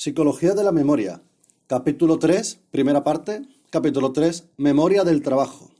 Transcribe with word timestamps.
Psicología 0.00 0.54
de 0.54 0.62
la 0.62 0.70
memoria. 0.70 1.20
Capítulo 1.66 2.20
3, 2.20 2.60
primera 2.70 3.02
parte. 3.02 3.42
Capítulo 3.68 4.12
3, 4.12 4.44
Memoria 4.56 5.02
del 5.02 5.22
trabajo. 5.22 5.72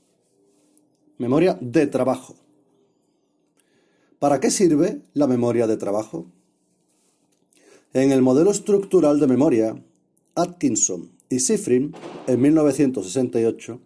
Memoria 1.17 1.57
de 1.61 1.87
trabajo. 1.87 2.35
¿Para 4.19 4.41
qué 4.41 4.51
sirve 4.51 5.03
la 5.13 5.25
memoria 5.25 5.67
de 5.67 5.77
trabajo? 5.77 6.25
En 7.93 8.11
el 8.11 8.21
modelo 8.21 8.51
estructural 8.51 9.21
de 9.21 9.27
memoria, 9.27 9.81
Atkinson 10.35 11.11
y 11.29 11.39
Sifrin, 11.39 11.95
en 12.27 12.41
1968, 12.41 13.79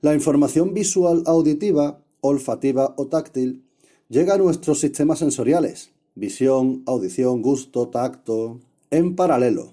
la 0.00 0.12
información 0.12 0.74
visual 0.74 1.22
auditiva, 1.24 2.02
olfativa 2.20 2.94
o 2.96 3.06
táctil 3.06 3.62
llega 4.08 4.34
a 4.34 4.38
nuestros 4.38 4.80
sistemas 4.80 5.20
sensoriales, 5.20 5.92
visión, 6.16 6.82
audición, 6.84 7.42
gusto, 7.42 7.90
tacto, 7.90 8.58
en 8.90 9.16
paralelo. 9.16 9.72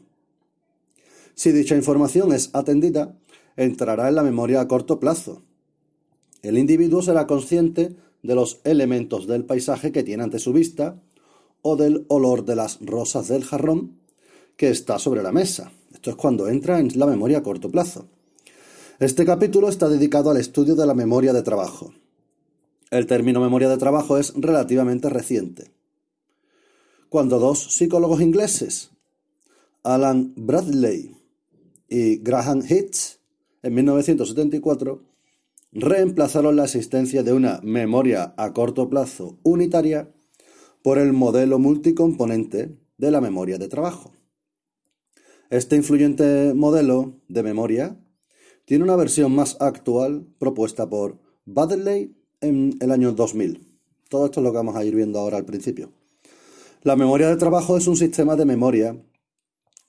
Si 1.36 1.52
dicha 1.52 1.76
información 1.76 2.32
es 2.34 2.50
atendida, 2.54 3.18
entrará 3.56 4.10
en 4.10 4.16
la 4.16 4.24
memoria 4.24 4.62
a 4.62 4.68
corto 4.68 5.00
plazo. 5.00 5.42
El 6.42 6.58
individuo 6.58 7.02
será 7.02 7.28
consciente 7.28 7.96
de 8.22 8.36
los 8.36 8.60
elementos 8.64 9.28
del 9.28 9.46
paisaje 9.46 9.92
que 9.92 10.04
tiene 10.04 10.24
ante 10.24 10.40
su 10.40 10.54
vista 10.54 11.02
o 11.62 11.76
del 11.76 12.06
olor 12.10 12.46
de 12.46 12.56
las 12.56 12.80
rosas 12.82 13.28
del 13.28 13.44
jarrón 13.44 14.00
que 14.58 14.70
está 14.70 15.00
sobre 15.00 15.24
la 15.24 15.32
mesa. 15.32 15.72
Esto 15.94 16.10
es 16.10 16.16
cuando 16.16 16.48
entra 16.48 16.80
en 16.80 16.90
la 17.00 17.06
memoria 17.06 17.40
a 17.40 17.44
corto 17.44 17.72
plazo. 17.72 18.08
Este 19.00 19.26
capítulo 19.26 19.70
está 19.70 19.90
dedicado 19.90 20.30
al 20.30 20.38
estudio 20.38 20.76
de 20.76 20.86
la 20.86 20.94
memoria 20.94 21.34
de 21.34 21.42
trabajo. 21.42 21.94
El 22.92 23.08
término 23.08 23.42
memoria 23.42 23.70
de 23.70 23.78
trabajo 23.78 24.18
es 24.18 24.34
relativamente 24.36 25.10
reciente. 25.10 25.72
Cuando 27.10 27.40
dos 27.40 27.76
psicólogos 27.76 28.22
ingleses, 28.22 28.92
Alan 29.84 30.34
Bradley 30.38 31.14
y 31.90 32.18
Graham 32.18 32.62
Hitch, 32.62 33.20
en 33.64 33.74
1974, 33.74 35.04
reemplazaron 35.74 36.56
la 36.56 36.64
existencia 36.64 37.22
de 37.22 37.34
una 37.34 37.60
memoria 37.64 38.34
a 38.38 38.54
corto 38.54 38.90
plazo 38.90 39.40
unitaria 39.44 40.10
por 40.84 41.00
el 41.00 41.12
modelo 41.12 41.60
multicomponente 41.60 42.78
de 42.98 43.12
la 43.12 43.20
memoria 43.20 43.58
de 43.58 43.68
trabajo. 43.68 44.14
Este 45.50 45.76
influyente 45.76 46.54
modelo 46.54 47.20
de 47.28 47.44
memoria 47.44 48.00
tiene 48.64 48.86
una 48.86 48.96
versión 48.96 49.36
más 49.36 49.58
actual 49.60 50.26
propuesta 50.40 50.90
por 50.90 51.20
Bradley 51.44 52.16
en 52.40 52.78
el 52.80 52.92
año 52.92 53.12
2000. 53.12 53.68
Todo 54.08 54.26
esto 54.26 54.40
es 54.40 54.44
lo 54.46 54.52
que 54.52 54.58
vamos 54.58 54.78
a 54.78 54.86
ir 54.86 54.96
viendo 54.96 55.20
ahora 55.20 55.38
al 55.38 55.46
principio. 55.46 55.92
La 56.84 56.96
memoria 56.96 57.28
de 57.28 57.36
trabajo 57.36 57.76
es 57.76 57.88
un 57.88 57.98
sistema 57.98 58.38
de 58.38 58.46
memoria 58.46 58.98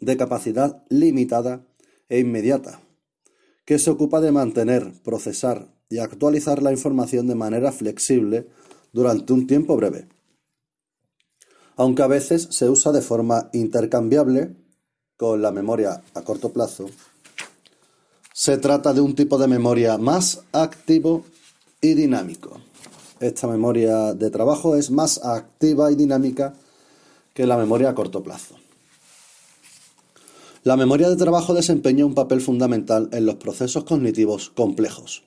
de 0.05 0.16
capacidad 0.16 0.84
limitada 0.88 1.66
e 2.08 2.20
inmediata, 2.20 2.80
que 3.64 3.78
se 3.78 3.91
ocupa 3.91 4.20
de 4.20 4.33
mantener, 4.33 4.92
procesar 5.02 5.74
y 5.88 5.98
actualizar 5.98 6.62
la 6.62 6.72
información 6.72 7.27
de 7.27 7.34
manera 7.34 7.72
flexible 7.72 8.48
durante 8.92 9.32
un 9.32 9.47
tiempo 9.47 9.77
breve. 9.77 10.08
Aunque 11.77 12.02
a 12.02 12.06
veces 12.06 12.48
se 12.50 12.69
usa 12.69 12.92
de 12.92 13.02
forma 13.02 13.50
intercambiable 13.52 14.55
con 15.16 15.42
la 15.42 15.50
memoria 15.50 16.02
a 16.14 16.22
corto 16.22 16.52
plazo, 16.52 16.86
se 18.32 18.58
trata 18.58 18.92
de 18.92 19.00
un 19.00 19.14
tipo 19.14 19.38
de 19.38 19.48
memoria 19.48 19.97
más 19.98 20.42
activo 20.52 21.25
y 21.80 21.94
dinámico. 21.94 22.60
Esta 23.20 23.47
memoria 23.47 24.12
de 24.12 24.30
trabajo 24.30 24.77
es 24.77 24.91
más 24.91 25.25
activa 25.25 25.91
y 25.91 25.94
dinámica 25.94 26.55
que 27.32 27.47
la 27.47 27.56
memoria 27.56 27.91
a 27.91 27.94
corto 27.94 28.22
plazo. 28.22 28.56
La 30.64 30.78
memoria 30.78 31.10
de 31.10 31.16
trabajo 31.16 31.52
desempeña 31.52 32.06
un 32.06 32.14
papel 32.14 32.40
fundamental 32.40 33.10
en 33.12 33.26
los 33.26 33.34
procesos 33.34 33.84
cognitivos 33.84 34.48
complejos. 34.48 35.22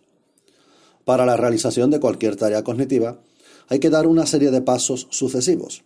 Para 1.06 1.28
la 1.28 1.38
realización 1.38 1.92
de 1.92 2.00
cualquier 2.00 2.36
tarea 2.36 2.64
cognitiva 2.64 3.20
hay 3.70 3.78
que 3.78 3.92
dar 3.92 4.08
una 4.08 4.26
serie 4.26 4.50
de 4.50 4.64
pasos 4.64 5.06
sucesivos. 5.12 5.84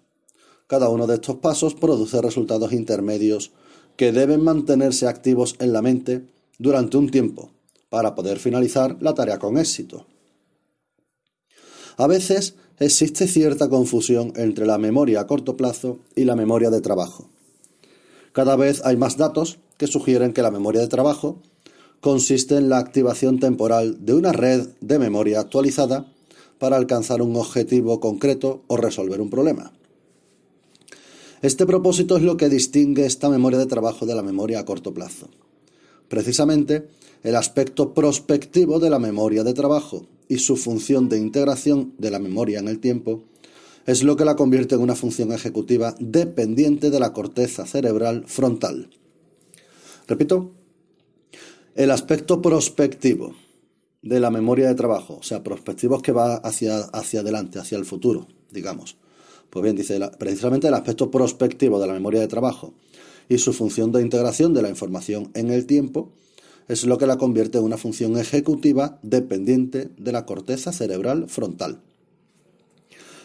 Cada 0.68 0.88
uno 0.88 1.06
de 1.06 1.16
estos 1.16 1.36
pasos 1.36 1.76
produce 1.76 2.22
resultados 2.22 2.72
intermedios 2.72 3.52
que 3.98 4.14
deben 4.14 4.42
mantenerse 4.42 5.06
activos 5.06 5.58
en 5.60 5.74
la 5.74 5.82
mente 5.82 6.26
durante 6.58 6.96
un 6.96 7.10
tiempo 7.10 7.52
para 7.90 8.16
poder 8.16 8.40
finalizar 8.40 8.96
la 9.02 9.16
tarea 9.16 9.38
con 9.38 9.58
éxito. 9.58 10.06
A 11.98 12.08
veces 12.08 12.56
existe 12.80 13.28
cierta 13.28 13.68
confusión 13.68 14.32
entre 14.38 14.66
la 14.66 14.78
memoria 14.78 15.20
a 15.20 15.28
corto 15.28 15.58
plazo 15.58 16.00
y 16.16 16.24
la 16.24 16.38
memoria 16.38 16.70
de 16.70 16.80
trabajo. 16.80 17.28
Cada 18.32 18.56
vez 18.56 18.82
hay 18.86 18.98
más 18.98 19.18
datos 19.18 19.60
que 19.78 19.88
sugieren 19.88 20.34
que 20.34 20.42
la 20.42 20.52
memoria 20.52 20.82
de 20.82 20.88
trabajo 20.88 21.42
consiste 22.00 22.56
en 22.56 22.70
la 22.70 22.78
activación 22.78 23.40
temporal 23.40 24.06
de 24.06 24.14
una 24.14 24.32
red 24.32 24.70
de 24.80 25.00
memoria 25.00 25.40
actualizada 25.40 26.12
para 26.58 26.78
alcanzar 26.78 27.22
un 27.22 27.36
objetivo 27.36 28.00
concreto 28.00 28.64
o 28.68 28.78
resolver 28.78 29.20
un 29.22 29.30
problema. 29.30 29.74
Este 31.42 31.66
propósito 31.66 32.18
es 32.18 32.24
lo 32.24 32.38
que 32.38 32.50
distingue 32.50 33.06
esta 33.06 33.30
memoria 33.30 33.58
de 33.58 33.66
trabajo 33.66 34.06
de 34.06 34.14
la 34.14 34.22
memoria 34.22 34.60
a 34.60 34.66
corto 34.66 34.94
plazo. 34.94 35.28
Precisamente, 36.08 36.88
el 37.24 37.36
aspecto 37.36 37.94
prospectivo 37.94 38.80
de 38.80 38.90
la 38.90 39.00
memoria 39.00 39.44
de 39.44 39.54
trabajo 39.54 40.06
y 40.28 40.38
su 40.38 40.56
función 40.56 41.10
de 41.10 41.18
integración 41.18 41.94
de 41.98 42.12
la 42.12 42.20
memoria 42.20 42.60
en 42.60 42.68
el 42.68 42.80
tiempo 42.80 43.24
es 43.86 44.04
lo 44.04 44.16
que 44.16 44.26
la 44.26 44.36
convierte 44.36 44.76
en 44.76 44.82
una 44.82 44.96
función 44.96 45.32
ejecutiva 45.32 45.96
dependiente 46.00 46.90
de 46.90 47.00
la 47.00 47.14
corteza 47.14 47.66
cerebral 47.66 48.26
frontal. 48.28 48.90
Repito, 50.08 50.52
el 51.76 51.92
aspecto 51.92 52.42
prospectivo 52.42 53.34
de 54.02 54.20
la 54.20 54.32
memoria 54.32 54.68
de 54.68 54.76
trabajo, 54.76 55.18
o 55.20 55.24
sea, 55.24 55.44
prospectivo 55.44 55.96
es 55.98 56.02
que 56.02 56.12
va 56.12 56.36
hacia, 56.36 56.80
hacia 56.80 57.22
adelante, 57.22 57.60
hacia 57.60 57.78
el 57.78 57.86
futuro, 57.86 58.28
digamos. 58.52 58.98
Pues 59.50 59.64
bien, 59.64 59.76
dice, 59.76 60.00
precisamente 60.18 60.68
el 60.68 60.74
aspecto 60.74 61.12
prospectivo 61.12 61.80
de 61.80 61.88
la 61.88 61.94
memoria 61.94 62.22
de 62.22 62.28
trabajo 62.28 62.74
y 63.30 63.38
su 63.38 63.54
función 63.54 63.92
de 63.92 64.02
integración 64.02 64.54
de 64.54 64.62
la 64.62 64.70
información 64.70 65.30
en 65.34 65.52
el 65.52 65.66
tiempo 65.66 66.12
es 66.68 66.86
lo 66.86 66.98
que 66.98 67.06
la 67.06 67.18
convierte 67.18 67.58
en 67.58 67.66
una 67.66 67.78
función 67.78 68.18
ejecutiva 68.18 69.00
dependiente 69.04 69.90
de 69.98 70.12
la 70.12 70.26
corteza 70.26 70.72
cerebral 70.72 71.28
frontal. 71.28 71.82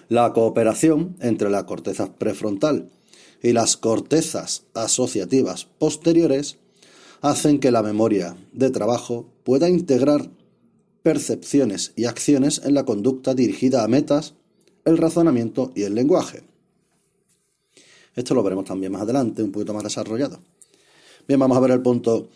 La 0.08 0.32
cooperación 0.32 1.16
entre 1.20 1.50
la 1.50 1.66
corteza 1.66 2.14
prefrontal 2.14 2.90
y 3.42 3.52
las 3.52 3.76
cortezas 3.76 4.64
asociativas 4.74 5.64
posteriores 5.78 6.58
hacen 7.22 7.58
que 7.58 7.70
la 7.70 7.82
memoria 7.82 8.36
de 8.52 8.70
trabajo 8.70 9.26
pueda 9.42 9.68
integrar 9.68 10.30
percepciones 11.02 11.92
y 11.96 12.04
acciones 12.04 12.62
en 12.64 12.74
la 12.74 12.84
conducta 12.84 13.34
dirigida 13.34 13.82
a 13.82 13.88
metas, 13.88 14.34
el 14.84 14.96
razonamiento 14.96 15.72
y 15.74 15.82
el 15.82 15.94
lenguaje. 15.94 16.44
Esto 18.14 18.34
lo 18.34 18.42
veremos 18.42 18.64
también 18.64 18.92
más 18.92 19.02
adelante, 19.02 19.42
un 19.42 19.52
poquito 19.52 19.74
más 19.74 19.82
desarrollado. 19.82 20.38
Bien, 21.28 21.40
vamos 21.40 21.56
a 21.56 21.60
ver 21.60 21.72
el 21.72 21.82
punto. 21.82 22.28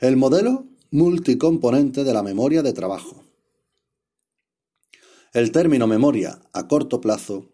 El 0.00 0.16
modelo 0.16 0.64
multicomponente 0.90 2.02
de 2.02 2.12
la 2.12 2.22
memoria 2.22 2.62
de 2.62 2.72
trabajo. 2.72 3.22
El 5.32 5.52
término 5.52 5.86
memoria 5.86 6.42
a 6.52 6.66
corto 6.66 7.00
plazo 7.00 7.52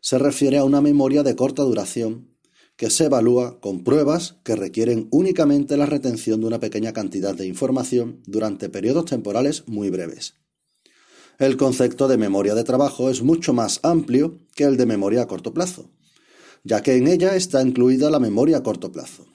se 0.00 0.16
refiere 0.16 0.58
a 0.58 0.64
una 0.64 0.80
memoria 0.80 1.24
de 1.24 1.34
corta 1.34 1.64
duración 1.64 2.36
que 2.76 2.88
se 2.88 3.06
evalúa 3.06 3.58
con 3.58 3.82
pruebas 3.82 4.36
que 4.44 4.54
requieren 4.54 5.08
únicamente 5.10 5.76
la 5.76 5.86
retención 5.86 6.40
de 6.40 6.46
una 6.46 6.60
pequeña 6.60 6.92
cantidad 6.92 7.34
de 7.34 7.48
información 7.48 8.22
durante 8.26 8.68
periodos 8.68 9.06
temporales 9.06 9.64
muy 9.66 9.90
breves. 9.90 10.34
El 11.40 11.56
concepto 11.56 12.06
de 12.06 12.16
memoria 12.16 12.54
de 12.54 12.62
trabajo 12.62 13.10
es 13.10 13.22
mucho 13.22 13.52
más 13.52 13.80
amplio 13.82 14.38
que 14.54 14.62
el 14.62 14.76
de 14.76 14.86
memoria 14.86 15.22
a 15.22 15.26
corto 15.26 15.52
plazo, 15.52 15.90
ya 16.62 16.80
que 16.80 16.94
en 16.94 17.08
ella 17.08 17.34
está 17.34 17.60
incluida 17.60 18.08
la 18.08 18.20
memoria 18.20 18.58
a 18.58 18.62
corto 18.62 18.92
plazo. 18.92 19.26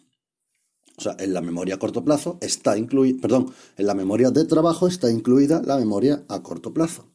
O 0.97 1.01
sea, 1.01 1.17
en 1.19 1.33
la 1.33 1.41
memoria 1.41 1.75
a 1.75 1.79
corto 1.79 2.05
plazo 2.05 2.37
está 2.39 2.77
incluida, 2.77 3.19
perdón, 3.21 3.53
en 3.75 3.85
la 3.85 3.95
memoria 3.95 4.31
de 4.31 4.45
trabajo 4.45 4.87
está 4.87 5.11
incluida 5.11 5.61
la 5.65 5.75
memoria 5.75 6.23
a 6.29 6.41
corto 6.41 6.73
plazo. 6.73 7.10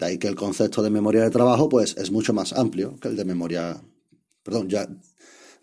De 0.00 0.06
ahí 0.06 0.18
que 0.18 0.28
el 0.28 0.34
concepto 0.34 0.82
de 0.82 0.88
memoria 0.88 1.22
de 1.22 1.30
trabajo 1.30 1.68
pues, 1.68 1.94
es 1.98 2.10
mucho 2.10 2.32
más 2.32 2.54
amplio 2.54 2.96
que 2.98 3.08
el 3.08 3.16
de 3.16 3.26
memoria. 3.26 3.82
Perdón, 4.42 4.70
ya. 4.70 4.88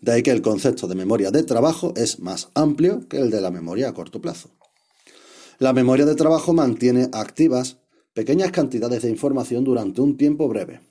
De 0.00 0.12
ahí 0.12 0.22
que 0.22 0.30
el 0.30 0.42
concepto 0.42 0.86
de 0.86 0.94
memoria 0.94 1.32
de 1.32 1.42
trabajo 1.42 1.92
es 1.96 2.20
más 2.20 2.48
amplio 2.54 3.08
que 3.08 3.18
el 3.18 3.30
de 3.30 3.40
la 3.40 3.50
memoria 3.50 3.88
a 3.88 3.94
corto 3.94 4.20
plazo. 4.20 4.50
La 5.58 5.72
memoria 5.72 6.06
de 6.06 6.14
trabajo 6.14 6.54
mantiene 6.54 7.08
activas 7.12 7.78
pequeñas 8.14 8.52
cantidades 8.52 9.02
de 9.02 9.10
información 9.10 9.64
durante 9.64 10.00
un 10.00 10.16
tiempo 10.16 10.46
breve, 10.46 10.82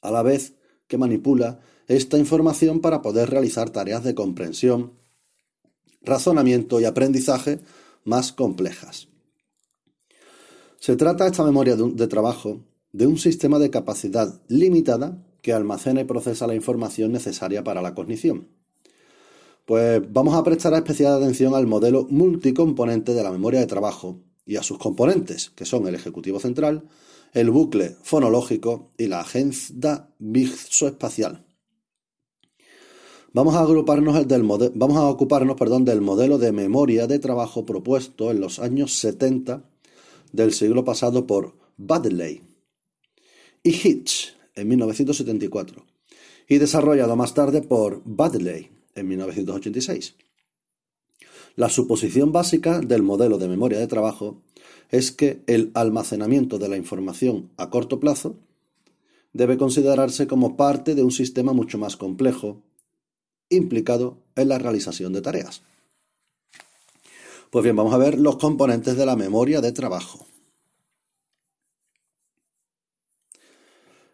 a 0.00 0.12
la 0.12 0.22
vez 0.22 0.54
que 0.86 0.96
manipula 0.96 1.58
esta 1.88 2.18
información 2.18 2.80
para 2.80 3.02
poder 3.02 3.30
realizar 3.30 3.70
tareas 3.70 4.04
de 4.04 4.14
comprensión, 4.14 4.92
razonamiento 6.02 6.80
y 6.80 6.84
aprendizaje 6.84 7.58
más 8.04 8.32
complejas. 8.32 9.07
Se 10.80 10.96
trata 10.96 11.26
esta 11.26 11.44
memoria 11.44 11.74
de, 11.74 12.06
trabajo 12.06 12.60
de 12.92 13.06
un 13.06 13.18
sistema 13.18 13.58
de 13.58 13.70
capacidad 13.70 14.40
limitada 14.46 15.24
que 15.42 15.52
almacena 15.52 16.00
y 16.00 16.04
procesa 16.04 16.46
la 16.46 16.54
información 16.54 17.10
necesaria 17.10 17.64
para 17.64 17.82
la 17.82 17.94
cognición. 17.94 18.48
Pues 19.64 20.00
vamos 20.10 20.34
a 20.34 20.44
prestar 20.44 20.72
especial 20.74 21.14
atención 21.14 21.54
al 21.54 21.66
modelo 21.66 22.06
multicomponente 22.10 23.12
de 23.12 23.22
la 23.22 23.32
memoria 23.32 23.60
de 23.60 23.66
trabajo 23.66 24.20
y 24.46 24.56
a 24.56 24.62
sus 24.62 24.78
componentes, 24.78 25.50
que 25.50 25.64
son 25.64 25.86
el 25.88 25.96
ejecutivo 25.96 26.38
central, 26.38 26.88
el 27.32 27.50
bucle 27.50 27.96
fonológico 28.02 28.92
y 28.96 29.08
la 29.08 29.20
agenda 29.20 30.14
visoespacial. 30.18 31.44
Vamos 33.32 33.56
a, 33.56 33.60
agruparnos 33.60 34.26
del 34.26 34.42
vamos 34.42 34.96
a 34.96 35.04
ocuparnos 35.04 35.56
perdón, 35.56 35.84
del 35.84 36.00
modelo 36.00 36.38
de 36.38 36.52
memoria 36.52 37.06
de 37.06 37.18
trabajo 37.18 37.66
propuesto 37.66 38.30
en 38.30 38.40
los 38.40 38.58
años 38.58 38.94
70 38.94 39.68
del 40.32 40.52
siglo 40.52 40.84
pasado 40.84 41.26
por 41.26 41.56
Baddeley 41.76 42.42
y 43.62 43.70
Hitch 43.70 44.34
en 44.54 44.68
1974 44.68 45.84
y 46.48 46.58
desarrollado 46.58 47.16
más 47.16 47.34
tarde 47.34 47.62
por 47.62 48.02
Baddeley 48.04 48.70
en 48.94 49.08
1986. 49.08 50.14
La 51.56 51.68
suposición 51.68 52.32
básica 52.32 52.80
del 52.80 53.02
modelo 53.02 53.38
de 53.38 53.48
memoria 53.48 53.78
de 53.78 53.86
trabajo 53.86 54.42
es 54.90 55.10
que 55.10 55.42
el 55.46 55.70
almacenamiento 55.74 56.58
de 56.58 56.68
la 56.68 56.76
información 56.76 57.50
a 57.56 57.68
corto 57.68 58.00
plazo 58.00 58.36
debe 59.32 59.58
considerarse 59.58 60.26
como 60.26 60.56
parte 60.56 60.94
de 60.94 61.02
un 61.02 61.10
sistema 61.10 61.52
mucho 61.52 61.78
más 61.78 61.96
complejo 61.96 62.62
implicado 63.50 64.18
en 64.36 64.48
la 64.48 64.58
realización 64.58 65.12
de 65.12 65.22
tareas. 65.22 65.62
Pues 67.50 67.62
bien, 67.62 67.76
vamos 67.76 67.94
a 67.94 67.98
ver 67.98 68.18
los 68.18 68.36
componentes 68.36 68.96
de 68.96 69.06
la 69.06 69.16
memoria 69.16 69.60
de 69.60 69.72
trabajo. 69.72 70.26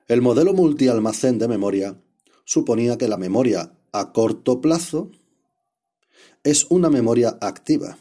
El 0.06 0.22
modelo 0.22 0.52
multialmacén 0.52 1.38
de 1.38 1.48
memoria 1.48 1.96
suponía 2.44 2.98
que 2.98 3.08
la 3.08 3.16
memoria 3.16 3.72
a 3.92 4.12
corto 4.12 4.60
plazo 4.60 5.10
es 6.42 6.66
una 6.70 6.90
memoria 6.90 7.38
activa, 7.40 7.98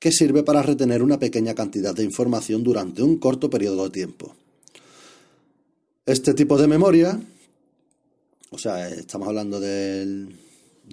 que 0.00 0.12
sirve 0.12 0.42
para 0.42 0.62
retener 0.62 1.02
una 1.02 1.18
pequeña 1.18 1.54
cantidad 1.54 1.94
de 1.94 2.04
información 2.04 2.62
durante 2.62 3.02
un 3.02 3.18
corto 3.18 3.50
periodo 3.50 3.84
de 3.84 3.90
tiempo. 3.90 4.34
Este 6.06 6.34
tipo 6.34 6.58
de 6.58 6.66
memoria 6.66 7.20
o 8.52 8.58
sea, 8.58 8.86
estamos 8.90 9.26
hablando 9.28 9.60
de 9.60 10.28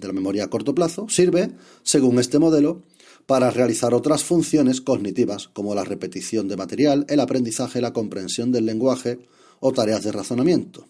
la 0.00 0.12
memoria 0.12 0.44
a 0.44 0.48
corto 0.48 0.74
plazo, 0.74 1.08
sirve, 1.10 1.50
según 1.82 2.18
este 2.18 2.38
modelo, 2.38 2.82
para 3.30 3.52
realizar 3.52 3.94
otras 3.94 4.24
funciones 4.24 4.80
cognitivas 4.80 5.46
como 5.46 5.72
la 5.72 5.84
repetición 5.84 6.48
de 6.48 6.56
material, 6.56 7.06
el 7.08 7.20
aprendizaje, 7.20 7.80
la 7.80 7.92
comprensión 7.92 8.50
del 8.50 8.66
lenguaje 8.66 9.20
o 9.60 9.70
tareas 9.70 10.02
de 10.02 10.10
razonamiento. 10.10 10.88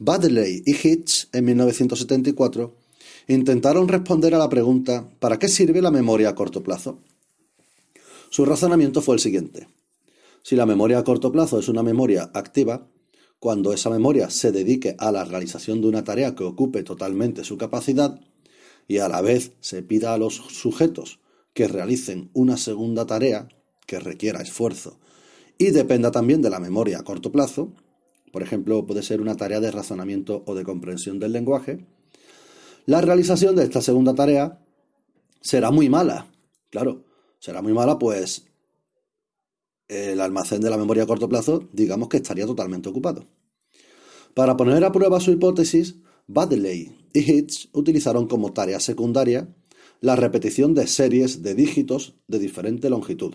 Baddeley 0.00 0.64
y 0.66 0.72
Hitch, 0.72 1.28
en 1.32 1.44
1974, 1.44 2.74
intentaron 3.28 3.86
responder 3.86 4.34
a 4.34 4.38
la 4.38 4.48
pregunta 4.48 5.08
¿para 5.20 5.38
qué 5.38 5.46
sirve 5.46 5.80
la 5.80 5.92
memoria 5.92 6.30
a 6.30 6.34
corto 6.34 6.64
plazo? 6.64 6.98
Su 8.28 8.44
razonamiento 8.44 9.02
fue 9.02 9.14
el 9.14 9.20
siguiente. 9.20 9.68
Si 10.42 10.56
la 10.56 10.66
memoria 10.66 10.98
a 10.98 11.04
corto 11.04 11.30
plazo 11.30 11.60
es 11.60 11.68
una 11.68 11.84
memoria 11.84 12.28
activa, 12.34 12.88
cuando 13.38 13.72
esa 13.72 13.88
memoria 13.88 14.30
se 14.30 14.50
dedique 14.50 14.96
a 14.98 15.12
la 15.12 15.24
realización 15.24 15.80
de 15.80 15.86
una 15.86 16.02
tarea 16.02 16.34
que 16.34 16.42
ocupe 16.42 16.82
totalmente 16.82 17.44
su 17.44 17.56
capacidad 17.56 18.20
y 18.90 18.98
a 18.98 19.08
la 19.08 19.20
vez 19.20 19.52
se 19.60 19.84
pida 19.84 20.12
a 20.14 20.18
los 20.18 20.34
sujetos 20.34 21.20
que 21.54 21.68
realicen 21.68 22.28
una 22.34 22.56
segunda 22.56 23.06
tarea 23.06 23.46
que 23.86 24.00
requiera 24.00 24.42
esfuerzo 24.42 24.98
y 25.58 25.70
dependa 25.70 26.10
también 26.10 26.42
de 26.42 26.50
la 26.50 26.58
memoria 26.58 26.98
a 26.98 27.04
corto 27.04 27.30
plazo, 27.30 27.72
por 28.32 28.42
ejemplo, 28.42 28.84
puede 28.86 29.04
ser 29.04 29.20
una 29.20 29.36
tarea 29.36 29.60
de 29.60 29.70
razonamiento 29.70 30.42
o 30.44 30.56
de 30.56 30.64
comprensión 30.64 31.20
del 31.20 31.30
lenguaje, 31.30 31.86
la 32.84 33.00
realización 33.00 33.54
de 33.54 33.62
esta 33.62 33.80
segunda 33.80 34.12
tarea 34.12 34.60
será 35.40 35.70
muy 35.70 35.88
mala. 35.88 36.26
Claro, 36.68 37.04
será 37.38 37.62
muy 37.62 37.72
mala 37.72 37.96
pues 37.96 38.46
el 39.86 40.20
almacén 40.20 40.62
de 40.62 40.70
la 40.70 40.76
memoria 40.76 41.04
a 41.04 41.06
corto 41.06 41.28
plazo, 41.28 41.68
digamos 41.72 42.08
que 42.08 42.16
estaría 42.16 42.44
totalmente 42.44 42.88
ocupado. 42.88 43.28
Para 44.34 44.56
poner 44.56 44.82
a 44.82 44.90
prueba 44.90 45.20
su 45.20 45.30
hipótesis, 45.30 45.94
Baddeley 46.32 46.96
y 47.12 47.32
Hitch 47.32 47.68
utilizaron 47.72 48.28
como 48.28 48.52
tarea 48.52 48.78
secundaria 48.78 49.52
la 50.00 50.14
repetición 50.14 50.74
de 50.74 50.86
series 50.86 51.42
de 51.42 51.56
dígitos 51.56 52.14
de 52.28 52.38
diferente 52.38 52.88
longitud. 52.88 53.34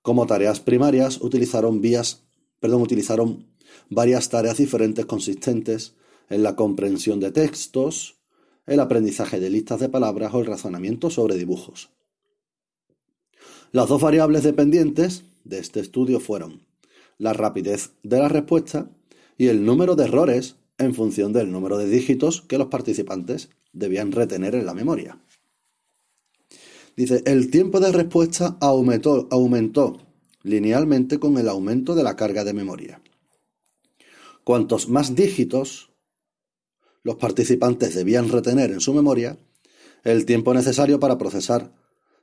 Como 0.00 0.26
tareas 0.26 0.60
primarias 0.60 1.20
utilizaron, 1.20 1.82
vías, 1.82 2.24
utilizaron 2.62 3.52
varias 3.90 4.30
tareas 4.30 4.56
diferentes 4.56 5.04
consistentes 5.04 5.94
en 6.30 6.42
la 6.42 6.56
comprensión 6.56 7.20
de 7.20 7.32
textos, 7.32 8.16
el 8.66 8.80
aprendizaje 8.80 9.38
de 9.38 9.50
listas 9.50 9.78
de 9.78 9.90
palabras 9.90 10.32
o 10.32 10.40
el 10.40 10.46
razonamiento 10.46 11.10
sobre 11.10 11.36
dibujos. 11.36 11.90
Las 13.72 13.88
dos 13.88 14.00
variables 14.00 14.42
dependientes 14.42 15.24
de 15.44 15.58
este 15.58 15.80
estudio 15.80 16.18
fueron 16.18 16.66
la 17.18 17.34
rapidez 17.34 17.92
de 18.02 18.20
la 18.20 18.28
respuesta 18.28 18.90
y 19.36 19.48
el 19.48 19.66
número 19.66 19.96
de 19.96 20.04
errores 20.04 20.56
en 20.78 20.94
función 20.94 21.32
del 21.32 21.50
número 21.50 21.76
de 21.76 21.88
dígitos 21.88 22.42
que 22.42 22.58
los 22.58 22.68
participantes 22.68 23.50
debían 23.72 24.12
retener 24.12 24.54
en 24.54 24.66
la 24.66 24.74
memoria. 24.74 25.20
Dice, 26.96 27.22
el 27.26 27.50
tiempo 27.50 27.78
de 27.80 27.92
respuesta 27.92 28.56
aumentó, 28.60 29.28
aumentó 29.30 29.98
linealmente 30.42 31.18
con 31.18 31.38
el 31.38 31.48
aumento 31.48 31.94
de 31.94 32.02
la 32.02 32.16
carga 32.16 32.44
de 32.44 32.54
memoria. 32.54 33.00
Cuantos 34.44 34.88
más 34.88 35.14
dígitos 35.14 35.90
los 37.02 37.16
participantes 37.16 37.94
debían 37.94 38.28
retener 38.28 38.70
en 38.72 38.80
su 38.80 38.92
memoria, 38.92 39.38
el 40.04 40.26
tiempo 40.26 40.54
necesario 40.54 40.98
para 41.00 41.18
procesar 41.18 41.72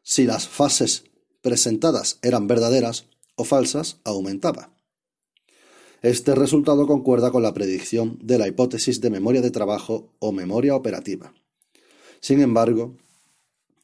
si 0.04 0.26
las 0.26 0.48
fases 0.48 1.06
presentadas 1.42 2.20
eran 2.22 2.48
verdaderas 2.48 3.06
o 3.36 3.44
falsas 3.44 4.00
aumentaba. 4.04 4.75
Este 6.06 6.36
resultado 6.36 6.86
concuerda 6.86 7.32
con 7.32 7.42
la 7.42 7.56
predicción 7.56 8.20
de 8.22 8.38
la 8.38 8.48
hipótesis 8.48 9.02
de 9.02 9.10
memoria 9.10 9.42
de 9.42 9.50
trabajo 9.50 10.14
o 10.20 10.32
memoria 10.32 10.76
operativa. 10.76 11.34
Sin 12.20 12.42
embargo, 12.42 12.96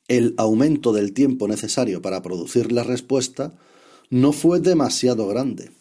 el 0.07 0.35
aumento 0.37 0.93
del 0.93 1.13
tiempo 1.13 1.47
necesario 1.47 2.03
para 2.03 2.21
producir 2.21 2.71
la 2.71 2.83
respuesta 2.83 3.57
no 4.11 4.33
fue 4.33 4.59
demasiado 4.59 5.27
grande, 5.27 5.71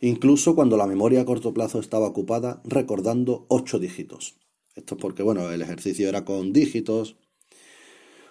incluso 0.00 0.56
cuando 0.56 0.76
la 0.76 0.88
memoria 0.88 1.20
a 1.20 1.24
corto 1.24 1.54
plazo 1.54 1.78
estaba 1.78 2.08
ocupada 2.08 2.60
recordando 2.64 3.46
ocho 3.46 3.78
dígitos. 3.78 4.34
Esto 4.74 4.96
es 4.96 5.00
porque, 5.00 5.22
bueno, 5.22 5.48
el 5.52 5.62
ejercicio 5.62 6.08
era 6.08 6.24
con 6.24 6.52
dígitos, 6.52 7.14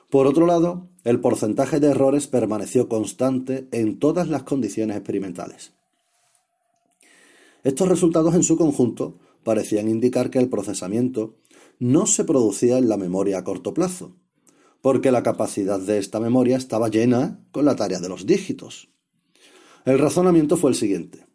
por 0.09 0.27
otro 0.27 0.45
lado, 0.45 0.89
el 1.05 1.21
porcentaje 1.21 1.79
de 1.79 1.91
errores 1.91 2.27
permaneció 2.27 2.89
constante 2.89 3.69
en 3.71 3.97
todas 3.97 4.27
las 4.27 4.43
condiciones 4.43 4.97
experimentales. 4.97 5.71
Estos 7.65 7.89
resultados 7.89 8.36
en 8.36 8.43
su 8.43 8.57
conjunto 8.57 9.17
parecían 9.43 9.89
indicar 9.89 10.29
que 10.29 10.38
el 10.38 10.50
procesamiento 10.50 11.36
no 11.79 12.05
se 12.05 12.24
producía 12.24 12.77
en 12.77 12.88
la 12.88 12.95
memoria 12.95 13.39
a 13.39 13.43
corto 13.43 13.74
plazo, 13.74 14.15
porque 14.81 15.12
la 15.12 15.24
capacidad 15.24 15.79
de 15.79 15.98
esta 15.98 16.19
memoria 16.19 16.57
estaba 16.57 16.89
llena 16.89 17.43
con 17.51 17.65
la 17.65 17.75
tarea 17.75 18.00
de 18.00 18.07
los 18.07 18.27
dígitos. 18.27 18.89
El 19.84 19.98
razonamiento 19.98 20.57
fue 20.57 20.69
el 20.69 20.75
siguiente. 20.75 21.25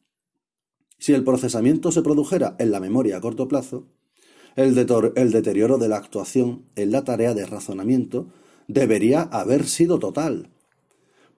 Si 0.98 1.14
el 1.14 1.24
procesamiento 1.24 1.90
se 1.90 2.00
produjera 2.00 2.54
en 2.60 2.70
la 2.70 2.78
memoria 2.78 3.16
a 3.16 3.20
corto 3.20 3.48
plazo, 3.48 3.88
el, 4.54 4.76
deterioro 4.76 5.78
de 5.78 5.88
la 5.88 5.96
actuación 5.96 6.66
en 6.76 6.92
la 6.92 7.02
tarea 7.02 7.34
de 7.34 7.44
razonamiento 7.44 8.28
debería 8.68 9.22
haber 9.22 9.66
sido 9.66 9.98
total. 9.98 10.52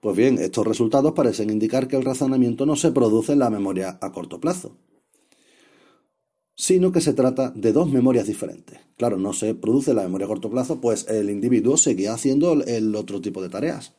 Pues 0.03 0.17
bien, 0.17 0.37
estos 0.37 0.67
resultados 0.67 1.13
parecen 1.13 1.49
indicar 1.49 1.87
que 1.87 1.95
el 1.95 2.03
razonamiento 2.03 2.65
no 2.65 2.75
se 2.75 2.91
produce 2.91 3.31
en 3.31 3.39
la 3.39 3.49
memoria 3.49 3.99
a 4.01 4.11
corto 4.11 4.37
plazo, 4.41 4.75
sino 6.55 6.91
que 6.91 6.99
se 6.99 7.13
trata 7.13 7.51
de 7.55 7.71
dos 7.71 7.89
memorias 7.89 8.27
diferentes. 8.27 8.81
Claro, 8.97 9.17
no 9.17 9.31
se 9.31 9.55
produce 9.55 9.93
la 9.93 10.01
memoria 10.01 10.25
a 10.25 10.27
corto 10.27 10.49
plazo, 10.49 10.81
pues 10.81 11.07
el 11.07 11.29
individuo 11.29 11.77
seguía 11.77 12.13
haciendo 12.13 12.51
el 12.51 12.93
otro 12.97 13.21
tipo 13.21 13.41
de 13.41 13.47
tareas. 13.47 13.93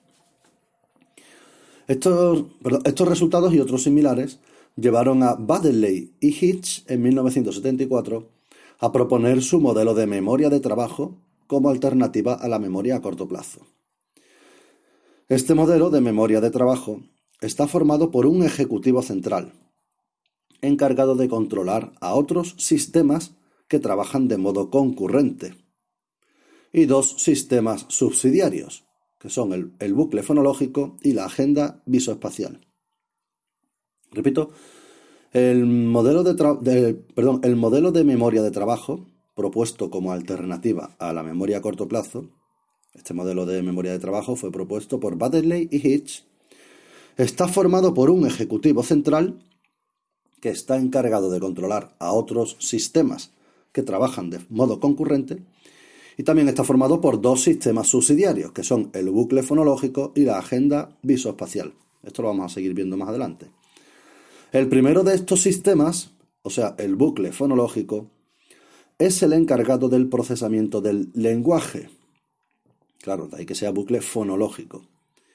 Estos, 1.89 2.45
estos 2.85 3.09
resultados 3.09 3.55
y 3.55 3.61
otros 3.61 3.85
similares 3.85 4.41
llevaron 4.77 5.23
a 5.23 5.37
Baddeley 5.37 6.13
y 6.21 6.29
Hitch 6.29 6.85
en 6.87 7.01
1974 7.01 8.29
a 8.79 8.93
proponer 8.93 9.41
su 9.41 9.59
modelo 9.59 9.95
de 9.95 10.07
memoria 10.07 10.51
de 10.51 10.61
trabajo 10.61 11.17
como 11.47 11.71
alternativa 11.71 12.35
a 12.35 12.47
la 12.49 12.59
memoria 12.59 12.97
a 12.97 13.01
corto 13.01 13.27
plazo. 13.27 13.74
Este 15.28 15.54
modelo 15.54 15.88
de 15.88 16.02
memoria 16.02 16.43
de 16.43 16.50
trabajo 16.50 17.00
está 17.40 17.66
formado 17.66 18.11
por 18.11 18.26
un 18.26 18.43
ejecutivo 18.43 19.00
central, 19.00 19.54
encargado 20.61 21.16
de 21.16 21.31
controlar 21.31 21.95
a 22.02 22.14
otros 22.14 22.54
sistemas 22.59 23.35
que 23.66 23.78
trabajan 23.78 24.28
de 24.28 24.37
modo 24.37 24.69
concurrente, 24.69 25.54
y 26.75 26.85
dos 26.85 27.23
sistemas 27.23 27.87
subsidiarios, 27.88 28.85
que 29.19 29.31
son 29.31 29.73
el, 29.78 29.95
bucle 29.95 30.23
fonológico 30.23 30.99
y 31.00 31.14
la 31.14 31.25
agenda 31.25 31.83
visoespacial. 31.87 32.61
Repito, 34.11 34.50
el 35.33 35.64
modelo 35.64 36.23
de, 36.23 36.95
perdón, 37.14 37.40
el 37.45 37.57
modelo 37.57 37.93
de 37.93 38.04
memoria 38.04 38.43
de 38.43 38.50
trabajo 38.50 39.07
propuesto 39.35 39.88
como 39.88 40.12
alternativa 40.12 40.95
a 40.99 41.14
la 41.14 41.23
memoria 41.23 41.59
a 41.59 41.62
corto 41.62 41.88
plazo, 41.88 42.28
este 42.95 43.15
modelo 43.15 43.47
de 43.47 43.63
memoria 43.63 43.93
de 43.93 43.99
trabajo 43.99 44.37
fue 44.37 44.51
propuesto 44.51 45.01
por 45.01 45.17
Baddeley 45.17 45.69
y 45.71 45.89
Hitch, 45.89 46.25
está 47.17 47.49
formado 47.49 47.95
por 47.95 48.11
un 48.11 48.27
ejecutivo 48.27 48.83
central 48.83 49.43
que 50.41 50.51
está 50.51 50.77
encargado 50.77 51.31
de 51.31 51.41
controlar 51.41 51.95
a 51.99 52.13
otros 52.13 52.57
sistemas 52.61 53.33
que 53.73 53.83
trabajan 53.83 54.31
de 54.31 54.41
modo 54.49 54.81
concurrente 54.81 55.43
y 56.17 56.23
también 56.23 56.49
está 56.49 56.65
formado 56.65 57.01
por 57.01 57.21
dos 57.21 57.43
sistemas 57.43 57.89
subsidiarios, 57.89 58.53
que 58.53 58.63
son 58.63 58.91
el 58.93 59.11
bucle 59.11 59.43
fonológico 59.43 60.13
y 60.15 60.23
la 60.23 60.39
agenda 60.39 60.97
visoespacial. 61.03 61.75
Esto 62.03 62.23
lo 62.23 62.29
vamos 62.29 62.47
a 62.47 62.55
seguir 62.55 62.75
viendo 62.75 62.97
más 62.97 63.09
adelante. 63.09 63.51
El 64.53 64.69
primero 64.69 65.03
de 65.03 65.15
estos 65.15 65.43
sistemas, 65.43 66.13
o 66.43 66.51
sea, 66.51 66.77
el 66.79 66.95
bucle 66.95 67.33
fonológico, 67.33 68.11
es 68.99 69.23
el 69.23 69.33
encargado 69.33 69.89
del 69.89 70.09
procesamiento 70.09 70.81
del 70.81 71.11
lenguaje. 71.15 71.89
Claro, 73.05 73.29
de 73.29 73.37
ahí 73.37 73.45
que 73.45 73.55
sea 73.55 73.71
bucle 73.71 74.01
fonológico, 74.01 74.87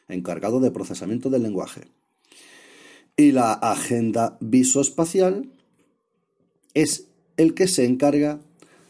encargado 0.07 0.59
de 0.59 0.71
procesamiento 0.71 1.29
del 1.29 1.43
lenguaje. 1.43 1.81
Y 3.15 3.31
la 3.31 3.53
agenda 3.53 4.37
visoespacial 4.39 5.51
es 6.73 7.05
el 7.37 7.53
que 7.53 7.67
se 7.67 7.85
encarga 7.85 8.39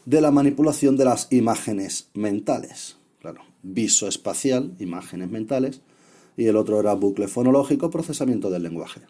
de 0.06 0.22
la 0.22 0.30
manipulación 0.30 0.96
de 0.96 1.04
las 1.04 1.30
imágenes 1.30 2.08
mentales. 2.14 2.96
Claro, 3.18 3.42
visoespacial, 3.62 4.74
imágenes 4.78 5.30
mentales, 5.30 5.82
y 6.38 6.46
el 6.46 6.56
otro 6.56 6.80
era 6.80 6.94
bucle 6.94 7.28
fonológico, 7.28 7.90
procesamiento 7.90 8.48
del 8.48 8.62
lenguaje. 8.62 9.02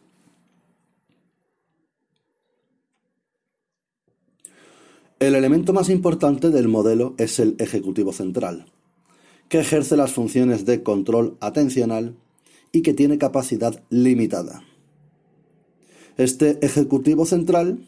El 5.20 5.36
elemento 5.36 5.72
más 5.72 5.90
importante 5.90 6.50
del 6.50 6.66
modelo 6.66 7.14
es 7.18 7.38
el 7.38 7.54
ejecutivo 7.60 8.12
central, 8.12 8.66
que 9.50 9.58
ejerce 9.58 9.96
las 9.96 10.12
funciones 10.12 10.64
de 10.64 10.82
control 10.82 11.36
atencional 11.40 12.16
y 12.72 12.80
que 12.80 12.94
tiene 12.94 13.18
capacidad 13.18 13.82
limitada. 13.90 14.62
Este 16.16 16.64
ejecutivo 16.64 17.26
central 17.26 17.84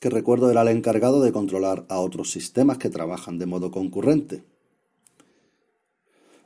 que 0.00 0.08
recuerdo 0.08 0.50
era 0.50 0.62
el 0.62 0.68
encargado 0.68 1.20
de 1.20 1.32
controlar 1.32 1.84
a 1.88 1.98
otros 1.98 2.30
sistemas 2.30 2.78
que 2.78 2.88
trabajan 2.88 3.38
de 3.38 3.46
modo 3.46 3.70
concurrente. 3.70 4.44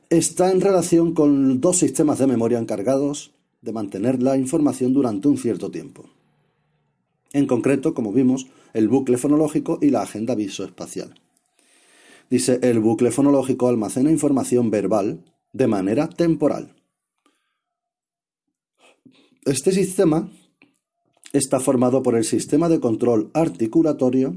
Está 0.09 0.51
en 0.51 0.61
relación 0.61 1.13
con 1.13 1.61
dos 1.61 1.77
sistemas 1.77 2.17
de 2.17 2.27
memoria 2.27 2.59
encargados 2.59 3.33
de 3.61 3.71
mantener 3.71 4.21
la 4.21 4.35
información 4.35 4.93
durante 4.93 5.27
un 5.27 5.37
cierto 5.37 5.69
tiempo. 5.69 6.09
En 7.33 7.45
concreto, 7.45 7.93
como 7.93 8.11
vimos, 8.11 8.47
el 8.73 8.89
bucle 8.89 9.17
fonológico 9.17 9.77
y 9.79 9.89
la 9.89 10.01
agenda 10.01 10.35
visoespacial. 10.35 11.15
Dice, 12.29 12.59
el 12.63 12.79
bucle 12.79 13.11
fonológico 13.11 13.67
almacena 13.67 14.11
información 14.11 14.71
verbal 14.71 15.23
de 15.53 15.67
manera 15.67 16.09
temporal. 16.09 16.75
Este 19.45 19.71
sistema 19.71 20.31
está 21.33 21.59
formado 21.59 22.01
por 22.01 22.15
el 22.15 22.23
sistema 22.23 22.67
de 22.67 22.79
control 22.79 23.29
articulatorio, 23.33 24.35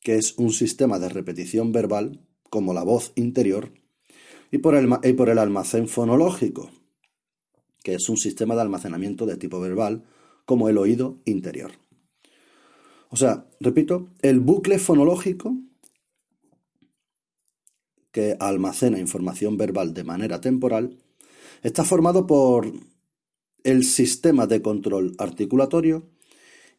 que 0.00 0.16
es 0.16 0.34
un 0.38 0.52
sistema 0.52 0.98
de 0.98 1.08
repetición 1.08 1.72
verbal, 1.72 2.20
como 2.48 2.74
la 2.74 2.84
voz 2.84 3.12
interior, 3.16 3.72
y 4.50 4.58
por 4.58 4.74
el, 4.74 4.88
y 5.02 5.12
por 5.14 5.30
el 5.30 5.38
almacén 5.38 5.88
fonológico, 5.88 6.70
que 7.82 7.94
es 7.94 8.08
un 8.08 8.16
sistema 8.16 8.54
de 8.54 8.60
almacenamiento 8.60 9.26
de 9.26 9.36
tipo 9.36 9.58
verbal, 9.60 10.04
como 10.44 10.68
el 10.68 10.78
oído 10.78 11.18
interior. 11.24 11.72
O 13.08 13.16
sea, 13.16 13.46
repito, 13.60 14.08
el 14.22 14.40
bucle 14.40 14.78
fonológico 14.78 15.56
que 18.12 18.36
almacena 18.38 18.98
información 18.98 19.56
verbal 19.56 19.94
de 19.94 20.04
manera 20.04 20.40
temporal 20.40 20.98
está 21.62 21.84
formado 21.84 22.26
por 22.26 22.72
el 23.64 23.84
sistema 23.84 24.46
de 24.46 24.62
control 24.62 25.14
articulatorio 25.18 26.04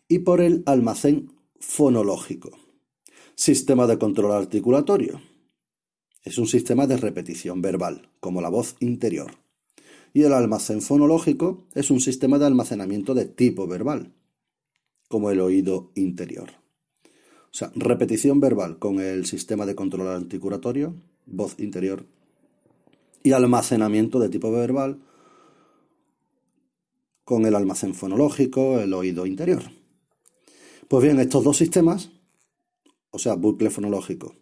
y 0.08 0.20
por 0.20 0.42
el 0.42 0.64
almacén 0.66 1.32
fonológico. 1.60 2.52
Sistema 3.36 3.88
de 3.88 3.98
control 3.98 4.32
articulatorio. 4.34 5.22
Es 6.24 6.38
un 6.38 6.48
sistema 6.48 6.88
de 6.88 6.98
repetición 6.98 7.62
verbal, 7.62 8.10
como 8.20 8.42
la 8.42 8.50
voz 8.50 8.76
interior. 8.80 9.32
Y 10.14 10.24
el 10.24 10.34
almacén 10.34 10.82
fonológico 10.82 11.68
es 11.74 11.90
un 11.90 12.00
sistema 12.00 12.38
de 12.38 12.46
almacenamiento 12.46 13.16
de 13.16 13.26
tipo 13.26 13.66
verbal, 13.66 14.14
como 15.08 15.32
el 15.32 15.40
oído 15.40 15.92
interior. 15.96 16.52
O 17.46 17.56
sea, 17.56 17.72
repetición 17.76 18.40
verbal 18.40 18.78
con 18.78 19.00
el 19.00 19.26
sistema 19.26 19.66
de 19.66 19.76
control 19.76 20.08
articulatorio, 20.08 20.96
voz 21.26 21.60
interior, 21.60 22.06
y 23.24 23.32
almacenamiento 23.32 24.20
de 24.20 24.30
tipo 24.30 24.52
verbal 24.52 25.02
con 27.24 27.46
el 27.46 27.56
almacén 27.56 27.94
fonológico, 27.94 28.80
el 28.80 28.94
oído 28.94 29.26
interior. 29.26 29.64
Pues 30.88 31.04
bien, 31.04 31.20
estos 31.20 31.44
dos 31.44 31.58
sistemas, 31.58 32.12
o 33.12 33.18
sea, 33.18 33.36
bucle 33.36 33.70
fonológico, 33.70 34.36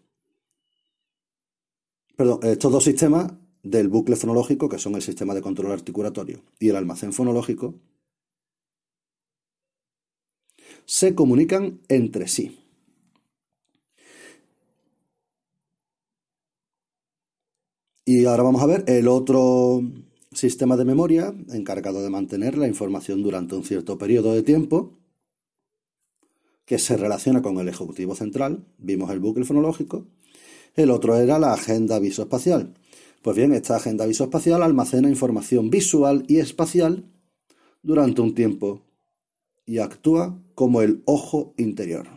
perdón, 2.16 2.40
estos 2.44 2.72
dos 2.72 2.84
sistemas 2.84 3.32
del 3.64 3.88
bucle 3.88 4.16
fonológico, 4.16 4.68
que 4.68 4.80
son 4.80 4.96
el 4.96 5.02
sistema 5.02 5.36
de 5.36 5.42
control 5.42 5.72
articulatorio 5.72 6.42
y 6.60 6.70
el 6.70 6.76
almacén 6.76 7.14
fonológico, 7.14 7.76
se 10.86 11.16
comunican 11.16 11.82
entre 11.88 12.28
sí. 12.28 12.58
Y 18.14 18.26
ahora 18.26 18.44
vamos 18.44 18.62
a 18.62 18.66
ver 18.66 18.84
el 18.88 19.08
otro 19.08 19.82
sistema 20.34 20.76
de 20.76 20.84
memoria 20.84 21.34
encargado 21.54 22.04
de 22.04 22.10
mantener 22.10 22.58
la 22.58 22.68
información 22.68 23.24
durante 23.24 23.56
un 23.56 23.64
cierto 23.64 23.98
periodo 23.98 24.34
de 24.34 24.44
tiempo 24.44 24.98
que 26.66 26.78
se 26.78 26.98
relaciona 26.98 27.42
con 27.42 27.58
el 27.60 27.70
ejecutivo 27.70 28.14
central, 28.14 28.66
vimos 28.78 29.12
el 29.12 29.22
bucle 29.22 29.46
fonológico, 29.46 30.08
el 30.76 30.92
otro 30.92 31.16
era 31.16 31.40
la 31.40 31.54
agenda 31.54 32.00
visoespacial. 32.00 32.74
Pues 33.22 33.38
bien, 33.38 33.54
esta 33.54 33.78
agenda 33.78 34.06
visoespacial 34.06 34.62
almacena 34.62 35.08
información 35.08 35.70
visual 35.70 36.26
y 36.28 36.40
espacial 36.40 37.06
durante 37.82 38.20
un 38.20 38.36
tiempo 38.36 38.82
y 39.66 39.78
actúa 39.78 40.38
como 40.54 40.82
el 40.82 41.02
ojo 41.06 41.54
interior. 41.56 42.10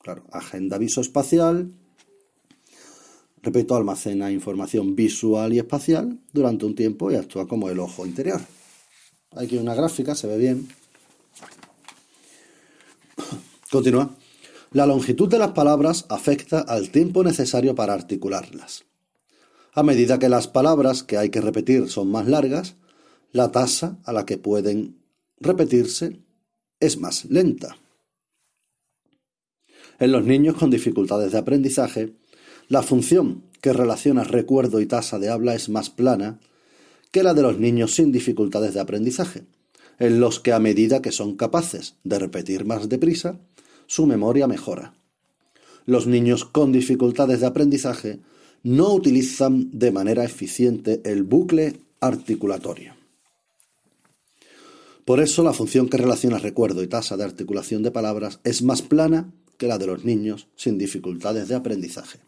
Claro, 0.00 0.24
agenda 0.32 0.78
visoespacial, 0.78 1.74
Repito, 3.42 3.74
almacena 3.74 4.30
información 4.30 4.94
visual 4.94 5.52
y 5.52 5.58
espacial 5.58 6.20
durante 6.32 6.64
un 6.64 6.76
tiempo 6.76 7.10
y 7.10 7.16
actúa 7.16 7.48
como 7.48 7.68
el 7.68 7.80
ojo 7.80 8.06
interior. 8.06 8.40
Aquí 9.36 9.56
una 9.56 9.74
gráfica, 9.74 10.14
se 10.14 10.28
ve 10.28 10.38
bien. 10.38 10.68
Continúa. 13.70 14.14
La 14.70 14.86
longitud 14.86 15.28
de 15.28 15.38
las 15.38 15.52
palabras 15.52 16.06
afecta 16.08 16.60
al 16.60 16.90
tiempo 16.90 17.24
necesario 17.24 17.74
para 17.74 17.94
articularlas. 17.94 18.84
A 19.74 19.82
medida 19.82 20.18
que 20.18 20.28
las 20.28 20.46
palabras 20.46 21.02
que 21.02 21.16
hay 21.16 21.30
que 21.30 21.40
repetir 21.40 21.88
son 21.88 22.10
más 22.10 22.28
largas, 22.28 22.76
la 23.32 23.50
tasa 23.50 23.98
a 24.04 24.12
la 24.12 24.24
que 24.24 24.38
pueden 24.38 25.02
repetirse 25.40 26.20
es 26.78 26.98
más 26.98 27.24
lenta. 27.24 27.76
En 29.98 30.12
los 30.12 30.24
niños 30.24 30.56
con 30.56 30.70
dificultades 30.70 31.32
de 31.32 31.38
aprendizaje, 31.38 32.12
la 32.68 32.82
función 32.82 33.42
que 33.60 33.72
relaciona 33.72 34.24
recuerdo 34.24 34.80
y 34.80 34.86
tasa 34.86 35.18
de 35.18 35.28
habla 35.30 35.54
es 35.54 35.68
más 35.68 35.90
plana 35.90 36.40
que 37.10 37.22
la 37.22 37.34
de 37.34 37.42
los 37.42 37.58
niños 37.58 37.94
sin 37.94 38.10
dificultades 38.10 38.74
de 38.74 38.80
aprendizaje, 38.80 39.44
en 39.98 40.18
los 40.18 40.40
que 40.40 40.52
a 40.52 40.58
medida 40.58 41.02
que 41.02 41.12
son 41.12 41.36
capaces 41.36 41.94
de 42.02 42.18
repetir 42.18 42.64
más 42.64 42.88
deprisa, 42.88 43.38
su 43.86 44.06
memoria 44.06 44.46
mejora. 44.46 44.94
Los 45.86 46.06
niños 46.06 46.44
con 46.44 46.72
dificultades 46.72 47.40
de 47.40 47.46
aprendizaje 47.46 48.20
no 48.62 48.92
utilizan 48.94 49.70
de 49.72 49.92
manera 49.92 50.24
eficiente 50.24 51.00
el 51.04 51.22
bucle 51.22 51.80
articulatorio. 52.00 52.94
Por 55.04 55.20
eso 55.20 55.42
la 55.42 55.52
función 55.52 55.88
que 55.88 55.96
relaciona 55.96 56.38
recuerdo 56.38 56.82
y 56.82 56.86
tasa 56.86 57.16
de 57.16 57.24
articulación 57.24 57.82
de 57.82 57.90
palabras 57.90 58.40
es 58.44 58.62
más 58.62 58.82
plana 58.82 59.32
que 59.58 59.66
la 59.66 59.78
de 59.78 59.86
los 59.86 60.04
niños 60.04 60.48
sin 60.56 60.78
dificultades 60.78 61.48
de 61.48 61.56
aprendizaje. 61.56 62.20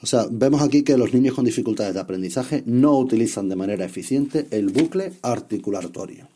O 0.00 0.06
sea, 0.06 0.26
vemos 0.30 0.62
aquí 0.62 0.82
que 0.82 0.96
los 0.96 1.12
niños 1.12 1.34
con 1.34 1.44
dificultades 1.44 1.94
de 1.94 2.00
aprendizaje 2.00 2.62
no 2.66 2.98
utilizan 2.98 3.48
de 3.48 3.56
manera 3.56 3.84
eficiente 3.84 4.46
el 4.50 4.68
bucle 4.68 5.12
articulatorio. 5.22 6.28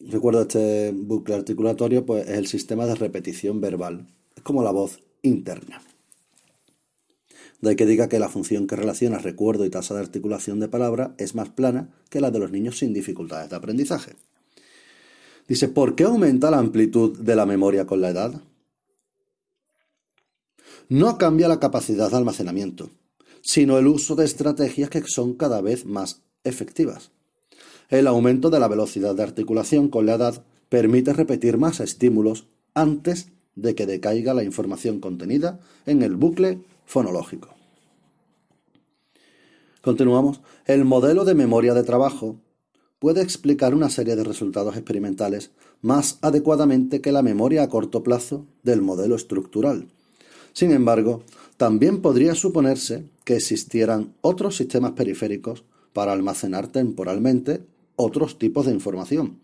Recuerdo 0.00 0.42
este 0.42 0.92
bucle 0.92 1.34
articulatorio, 1.34 2.06
pues 2.06 2.26
es 2.26 2.38
el 2.38 2.46
sistema 2.46 2.86
de 2.86 2.94
repetición 2.94 3.60
verbal. 3.60 4.06
Es 4.34 4.42
como 4.42 4.62
la 4.62 4.70
voz 4.70 5.02
interna. 5.22 5.82
De 7.60 7.70
ahí 7.70 7.76
que 7.76 7.84
diga 7.84 8.08
que 8.08 8.18
la 8.18 8.28
función 8.28 8.66
que 8.66 8.76
relaciona 8.76 9.18
recuerdo 9.18 9.66
y 9.66 9.70
tasa 9.70 9.94
de 9.94 10.00
articulación 10.00 10.60
de 10.60 10.68
palabra 10.68 11.14
es 11.18 11.34
más 11.34 11.50
plana 11.50 11.90
que 12.08 12.20
la 12.20 12.30
de 12.30 12.38
los 12.38 12.52
niños 12.52 12.78
sin 12.78 12.94
dificultades 12.94 13.50
de 13.50 13.56
aprendizaje. 13.56 14.12
Dice, 15.48 15.68
¿por 15.68 15.94
qué 15.94 16.04
aumenta 16.04 16.50
la 16.50 16.58
amplitud 16.58 17.18
de 17.18 17.34
la 17.34 17.46
memoria 17.46 17.86
con 17.86 18.02
la 18.02 18.10
edad? 18.10 18.42
No 20.90 21.16
cambia 21.16 21.48
la 21.48 21.58
capacidad 21.58 22.10
de 22.10 22.18
almacenamiento, 22.18 22.90
sino 23.40 23.78
el 23.78 23.86
uso 23.86 24.14
de 24.14 24.26
estrategias 24.26 24.90
que 24.90 25.02
son 25.06 25.34
cada 25.34 25.62
vez 25.62 25.86
más 25.86 26.20
efectivas. 26.44 27.10
El 27.88 28.06
aumento 28.06 28.50
de 28.50 28.60
la 28.60 28.68
velocidad 28.68 29.14
de 29.14 29.22
articulación 29.22 29.88
con 29.88 30.04
la 30.04 30.14
edad 30.14 30.44
permite 30.68 31.14
repetir 31.14 31.56
más 31.56 31.80
estímulos 31.80 32.46
antes 32.74 33.28
de 33.54 33.74
que 33.74 33.86
decaiga 33.86 34.34
la 34.34 34.44
información 34.44 35.00
contenida 35.00 35.60
en 35.86 36.02
el 36.02 36.16
bucle 36.16 36.60
fonológico. 36.84 37.48
Continuamos. 39.80 40.42
El 40.66 40.84
modelo 40.84 41.24
de 41.24 41.34
memoria 41.34 41.72
de 41.72 41.84
trabajo 41.84 42.36
puede 42.98 43.22
explicar 43.22 43.74
una 43.74 43.90
serie 43.90 44.16
de 44.16 44.24
resultados 44.24 44.76
experimentales 44.76 45.50
más 45.82 46.18
adecuadamente 46.22 47.00
que 47.00 47.12
la 47.12 47.22
memoria 47.22 47.62
a 47.62 47.68
corto 47.68 48.02
plazo 48.02 48.46
del 48.62 48.82
modelo 48.82 49.14
estructural. 49.14 49.86
Sin 50.52 50.72
embargo, 50.72 51.22
también 51.56 52.02
podría 52.02 52.34
suponerse 52.34 53.04
que 53.24 53.36
existieran 53.36 54.14
otros 54.20 54.56
sistemas 54.56 54.92
periféricos 54.92 55.64
para 55.92 56.12
almacenar 56.12 56.68
temporalmente 56.68 57.62
otros 57.96 58.38
tipos 58.38 58.66
de 58.66 58.72
información, 58.72 59.38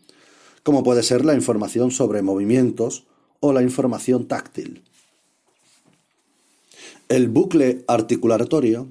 como 0.63 0.83
puede 0.83 1.03
ser 1.03 1.25
la 1.25 1.35
información 1.35 1.91
sobre 1.91 2.23
movimientos 2.23 3.05
o 3.41 3.53
la 3.53 3.63
información 3.63 4.27
táctil. 4.27 4.83
El 7.09 7.29
bucle 7.29 7.85
articulatorio 7.87 8.89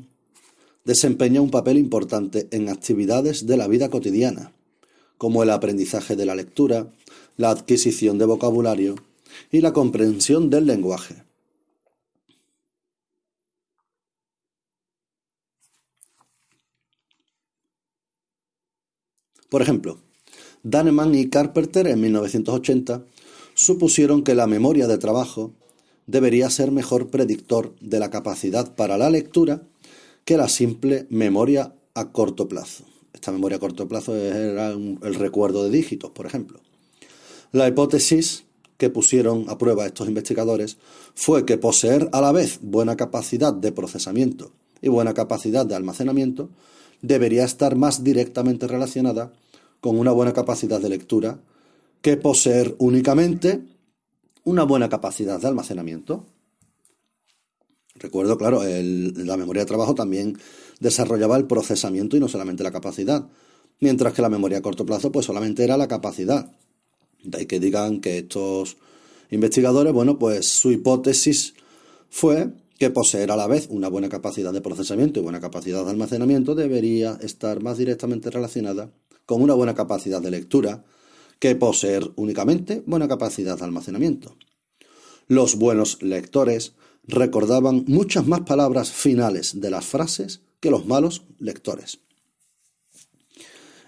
desempeña 0.83 1.41
un 1.41 1.51
papel 1.51 1.77
importante 1.77 2.47
en 2.51 2.69
actividades 2.69 3.45
de 3.45 3.57
la 3.57 3.67
vida 3.67 3.89
cotidiana, 3.89 4.53
como 5.17 5.43
el 5.43 5.49
aprendizaje 5.49 6.15
de 6.15 6.25
la 6.25 6.35
lectura, 6.35 6.91
la 7.37 7.49
adquisición 7.49 8.17
de 8.17 8.25
vocabulario 8.25 8.95
y 9.51 9.61
la 9.61 9.73
comprensión 9.73 10.49
del 10.49 10.65
lenguaje. 10.65 11.23
Por 19.49 19.61
ejemplo, 19.61 19.99
Daneman 20.63 21.13
y 21.13 21.29
Carpenter 21.29 21.87
en 21.87 22.01
1980 22.01 23.05
supusieron 23.53 24.23
que 24.23 24.33
la 24.33 24.47
memoria 24.47 24.87
de 24.87 24.97
trabajo 24.97 25.53
debería 26.07 26.49
ser 26.49 26.71
mejor 26.71 27.09
predictor 27.09 27.75
de 27.79 27.99
la 27.99 28.09
capacidad 28.09 28.75
para 28.75 28.97
la 28.97 29.09
lectura 29.09 29.67
que 30.25 30.37
la 30.37 30.49
simple 30.49 31.07
memoria 31.09 31.73
a 31.93 32.11
corto 32.11 32.47
plazo. 32.47 32.85
Esta 33.13 33.31
memoria 33.31 33.57
a 33.57 33.59
corto 33.59 33.87
plazo 33.87 34.15
era 34.15 34.71
el 34.71 35.15
recuerdo 35.15 35.63
de 35.63 35.69
dígitos, 35.69 36.11
por 36.11 36.25
ejemplo. 36.25 36.59
La 37.51 37.67
hipótesis 37.67 38.45
que 38.77 38.89
pusieron 38.89 39.45
a 39.49 39.57
prueba 39.57 39.85
estos 39.85 40.07
investigadores 40.07 40.77
fue 41.13 41.45
que 41.45 41.57
poseer 41.57 42.09
a 42.11 42.21
la 42.21 42.31
vez 42.31 42.59
buena 42.61 42.97
capacidad 42.97 43.53
de 43.53 43.71
procesamiento 43.71 44.51
y 44.81 44.89
buena 44.89 45.13
capacidad 45.13 45.65
de 45.65 45.75
almacenamiento 45.75 46.49
debería 47.01 47.45
estar 47.45 47.75
más 47.75 48.03
directamente 48.03 48.67
relacionada 48.67 49.31
con 49.79 49.99
una 49.99 50.11
buena 50.11 50.33
capacidad 50.33 50.81
de 50.81 50.89
lectura 50.89 51.39
que 52.01 52.17
poseer 52.17 52.75
únicamente 52.79 53.61
una 54.43 54.63
buena 54.63 54.89
capacidad 54.89 55.39
de 55.39 55.47
almacenamiento. 55.47 56.25
Recuerdo, 58.03 58.37
claro, 58.37 58.61
la 58.63 59.37
memoria 59.37 59.61
de 59.61 59.65
trabajo 59.65 59.95
también 59.95 60.37
desarrollaba 60.81 61.37
el 61.37 61.45
procesamiento 61.45 62.17
y 62.17 62.19
no 62.19 62.27
solamente 62.27 62.61
la 62.61 62.73
capacidad, 62.73 63.29
mientras 63.79 64.13
que 64.13 64.21
la 64.21 64.27
memoria 64.27 64.57
a 64.57 64.61
corto 64.61 64.85
plazo 64.85 65.09
pues 65.09 65.25
solamente 65.25 65.63
era 65.63 65.77
la 65.77 65.87
capacidad. 65.87 66.51
De 67.23 67.37
ahí 67.37 67.45
que 67.45 67.61
digan 67.61 68.01
que 68.01 68.17
estos 68.17 68.75
investigadores, 69.31 69.93
bueno, 69.93 70.19
pues 70.19 70.45
su 70.45 70.73
hipótesis 70.73 71.53
fue 72.09 72.49
que 72.77 72.89
poseer 72.89 73.31
a 73.31 73.37
la 73.37 73.47
vez 73.47 73.67
una 73.69 73.87
buena 73.87 74.09
capacidad 74.09 74.51
de 74.51 74.59
procesamiento 74.59 75.21
y 75.21 75.23
buena 75.23 75.39
capacidad 75.39 75.85
de 75.85 75.91
almacenamiento 75.91 76.55
debería 76.55 77.17
estar 77.21 77.63
más 77.63 77.77
directamente 77.77 78.29
relacionada 78.29 78.91
con 79.25 79.41
una 79.41 79.53
buena 79.53 79.75
capacidad 79.75 80.21
de 80.21 80.31
lectura 80.31 80.83
que 81.39 81.55
poseer 81.55 82.11
únicamente 82.17 82.83
buena 82.85 83.07
capacidad 83.07 83.57
de 83.57 83.63
almacenamiento. 83.63 84.35
Los 85.29 85.55
buenos 85.55 86.03
lectores 86.03 86.73
recordaban 87.07 87.85
muchas 87.87 88.27
más 88.27 88.41
palabras 88.41 88.91
finales 88.91 89.59
de 89.59 89.69
las 89.69 89.85
frases 89.85 90.41
que 90.59 90.71
los 90.71 90.85
malos 90.85 91.23
lectores. 91.39 91.99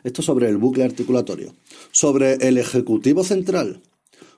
Esto 0.04 0.21
sobre 0.21 0.49
el 0.49 0.58
bucle 0.58 0.84
articulatorio. 0.84 1.56
Sobre 1.91 2.34
el 2.36 2.58
Ejecutivo 2.58 3.23
Central. 3.23 3.82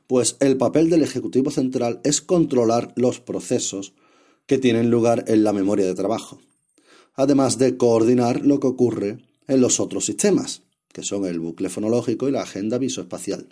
Pues 0.07 0.37
el 0.39 0.55
papel 0.55 0.89
del 0.89 1.03
Ejecutivo 1.03 1.51
Central 1.51 1.99
es 2.05 2.21
controlar 2.21 2.93
los 2.95 3.19
procesos 3.19 3.93
que 4.45 4.57
tienen 4.57 4.89
lugar 4.89 5.25
en 5.27 5.43
la 5.43 5.51
memoria 5.51 5.85
de 5.85 5.93
trabajo, 5.93 6.39
además 7.15 7.57
de 7.57 7.75
coordinar 7.75 8.45
lo 8.45 8.61
que 8.61 8.67
ocurre 8.67 9.17
en 9.47 9.59
los 9.59 9.81
otros 9.81 10.05
sistemas, 10.05 10.61
que 10.93 11.03
son 11.03 11.25
el 11.25 11.39
bucle 11.39 11.67
fonológico 11.67 12.29
y 12.29 12.31
la 12.31 12.43
agenda 12.43 12.77
visoespacial. 12.77 13.49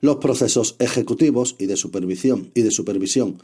Los 0.00 0.16
procesos 0.16 0.76
ejecutivos 0.78 1.56
y 1.58 1.66
de 1.66 1.76
supervisión 1.76 2.50
y 2.54 2.62
de 2.62 2.70
supervisión 2.70 3.42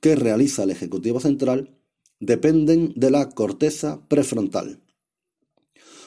que 0.00 0.16
realiza 0.16 0.64
el 0.64 0.70
Ejecutivo 0.70 1.20
Central 1.20 1.76
dependen 2.18 2.92
de 2.96 3.10
la 3.10 3.30
corteza 3.30 4.06
prefrontal, 4.08 4.80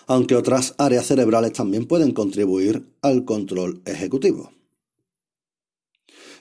aunque 0.07 0.35
otras 0.35 0.75
áreas 0.77 1.07
cerebrales 1.07 1.53
también 1.53 1.87
pueden 1.87 2.11
contribuir 2.11 2.87
al 3.01 3.25
control 3.25 3.81
ejecutivo. 3.85 4.51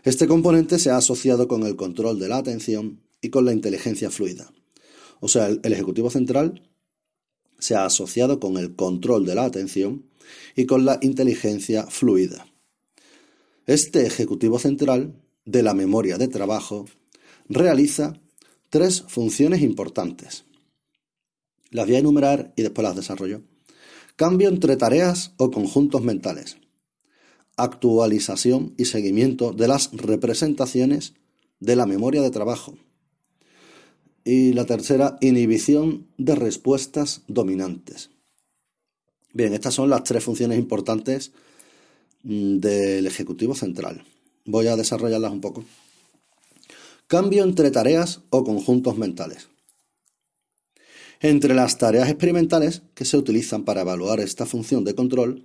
Este 0.04 0.26
componente 0.26 0.78
se 0.78 0.90
ha 0.90 0.96
asociado 0.96 1.46
con 1.46 1.62
el 1.62 1.76
control 1.76 2.18
de 2.18 2.28
la 2.28 2.38
atención 2.38 3.00
y 3.20 3.30
con 3.30 3.44
la 3.44 3.52
inteligencia 3.52 4.10
fluida. 4.10 4.52
O 5.20 5.28
sea, 5.28 5.46
el, 5.46 5.72
Ejecutivo 5.72 6.10
Central 6.10 6.68
se 7.60 7.76
ha 7.76 7.84
asociado 7.84 8.40
con 8.40 8.56
el 8.56 8.74
control 8.74 9.24
de 9.24 9.36
la 9.36 9.44
atención 9.44 10.10
y 10.56 10.66
con 10.66 10.84
la 10.84 10.98
inteligencia 11.00 11.86
fluida. 11.86 12.48
Este 13.66 14.04
Ejecutivo 14.04 14.58
Central 14.58 15.14
de 15.44 15.62
la 15.62 15.72
memoria 15.72 16.18
de 16.18 16.26
trabajo 16.26 16.86
realiza 17.52 18.14
tres 18.70 19.02
funciones 19.06 19.62
importantes. 19.62 20.44
Las 21.70 21.86
voy 21.86 21.96
a 21.96 22.00
enumerar 22.00 22.52
y 22.56 22.62
después 22.62 22.84
las 22.84 22.96
desarrollo. 22.96 23.42
Cambio 24.16 24.48
entre 24.48 24.76
tareas 24.76 25.32
o 25.36 25.50
conjuntos 25.50 26.02
mentales. 26.02 26.58
Actualización 27.56 28.74
y 28.76 28.86
seguimiento 28.86 29.52
de 29.52 29.68
las 29.68 29.90
representaciones 29.92 31.14
de 31.60 31.76
la 31.76 31.86
memoria 31.86 32.22
de 32.22 32.30
trabajo. 32.30 32.76
Y 34.24 34.52
la 34.52 34.66
tercera, 34.66 35.18
inhibición 35.20 36.06
de 36.16 36.34
respuestas 36.34 37.22
dominantes. 37.26 38.10
Bien, 39.32 39.54
estas 39.54 39.74
son 39.74 39.88
las 39.90 40.04
tres 40.04 40.22
funciones 40.22 40.58
importantes 40.58 41.32
mm, 42.22 42.58
del 42.58 43.06
Ejecutivo 43.06 43.54
Central. 43.54 44.04
Voy 44.44 44.66
a 44.66 44.76
desarrollarlas 44.76 45.32
un 45.32 45.40
poco. 45.40 45.64
Cambio 47.12 47.44
entre 47.44 47.70
tareas 47.70 48.22
o 48.30 48.42
conjuntos 48.42 48.96
mentales. 48.96 49.50
Entre 51.20 51.54
las 51.54 51.76
tareas 51.76 52.08
experimentales 52.08 52.84
que 52.94 53.04
se 53.04 53.18
utilizan 53.18 53.66
para 53.66 53.82
evaluar 53.82 54.18
esta 54.18 54.46
función 54.46 54.82
de 54.82 54.94
control 54.94 55.44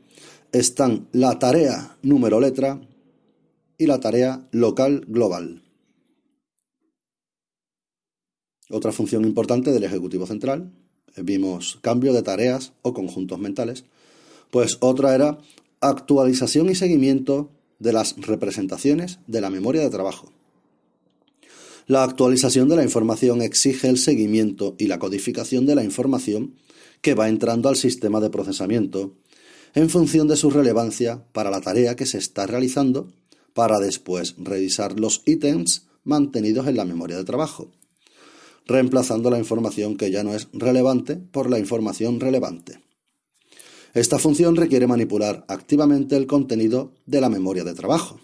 están 0.53 1.09
la 1.11 1.39
tarea 1.39 1.97
número 2.03 2.39
letra 2.39 2.79
y 3.77 3.85
la 3.85 3.99
tarea 3.99 4.47
local 4.51 5.03
global. 5.09 5.61
Otra 8.69 8.93
función 8.93 9.25
importante 9.25 9.73
del 9.73 9.83
Ejecutivo 9.83 10.25
Central, 10.25 10.71
vimos 11.17 11.79
cambio 11.81 12.13
de 12.13 12.23
tareas 12.23 12.71
o 12.81 12.93
conjuntos 12.93 13.39
mentales, 13.39 13.83
pues 14.51 14.77
otra 14.79 15.13
era 15.13 15.37
actualización 15.81 16.69
y 16.69 16.75
seguimiento 16.75 17.49
de 17.79 17.91
las 17.91 18.15
representaciones 18.15 19.19
de 19.27 19.41
la 19.41 19.49
memoria 19.49 19.81
de 19.81 19.89
trabajo. 19.89 20.31
La 21.87 22.03
actualización 22.03 22.67
de 22.67 22.75
la 22.75 22.83
información 22.83 23.41
exige 23.41 23.87
el 23.87 23.97
seguimiento 23.97 24.75
y 24.77 24.87
la 24.87 24.99
codificación 24.99 25.65
de 25.65 25.73
la 25.73 25.85
información 25.85 26.55
que 27.01 27.13
va 27.13 27.29
entrando 27.29 27.69
al 27.69 27.77
sistema 27.77 28.19
de 28.19 28.29
procesamiento 28.29 29.13
en 29.73 29.89
función 29.89 30.27
de 30.27 30.35
su 30.35 30.49
relevancia 30.49 31.23
para 31.31 31.49
la 31.49 31.61
tarea 31.61 31.95
que 31.95 32.05
se 32.05 32.17
está 32.17 32.45
realizando 32.45 33.07
para 33.53 33.79
después 33.79 34.35
revisar 34.37 34.99
los 34.99 35.21
ítems 35.25 35.87
mantenidos 36.03 36.67
en 36.67 36.75
la 36.75 36.83
memoria 36.83 37.15
de 37.15 37.23
trabajo, 37.23 37.71
reemplazando 38.65 39.29
la 39.29 39.39
información 39.39 39.95
que 39.95 40.11
ya 40.11 40.23
no 40.23 40.35
es 40.35 40.49
relevante 40.51 41.15
por 41.15 41.49
la 41.49 41.57
información 41.57 42.19
relevante. 42.19 42.81
Esta 43.93 44.19
función 44.19 44.57
requiere 44.57 44.87
manipular 44.87 45.45
activamente 45.47 46.17
el 46.17 46.27
contenido 46.27 46.91
de 47.05 47.21
la 47.21 47.29
memoria 47.29 47.63
de 47.63 47.73
trabajo. 47.73 48.19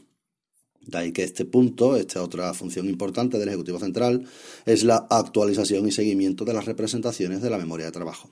De 0.87 0.97
ahí 0.97 1.11
que 1.11 1.23
este 1.23 1.45
punto, 1.45 1.95
esta 1.95 2.21
otra 2.21 2.53
función 2.53 2.89
importante 2.89 3.37
del 3.37 3.49
Ejecutivo 3.49 3.79
Central, 3.79 4.25
es 4.65 4.83
la 4.83 5.07
actualización 5.09 5.87
y 5.87 5.91
seguimiento 5.91 6.45
de 6.45 6.53
las 6.53 6.65
representaciones 6.65 7.41
de 7.41 7.49
la 7.49 7.57
memoria 7.57 7.85
de 7.85 7.91
trabajo. 7.91 8.29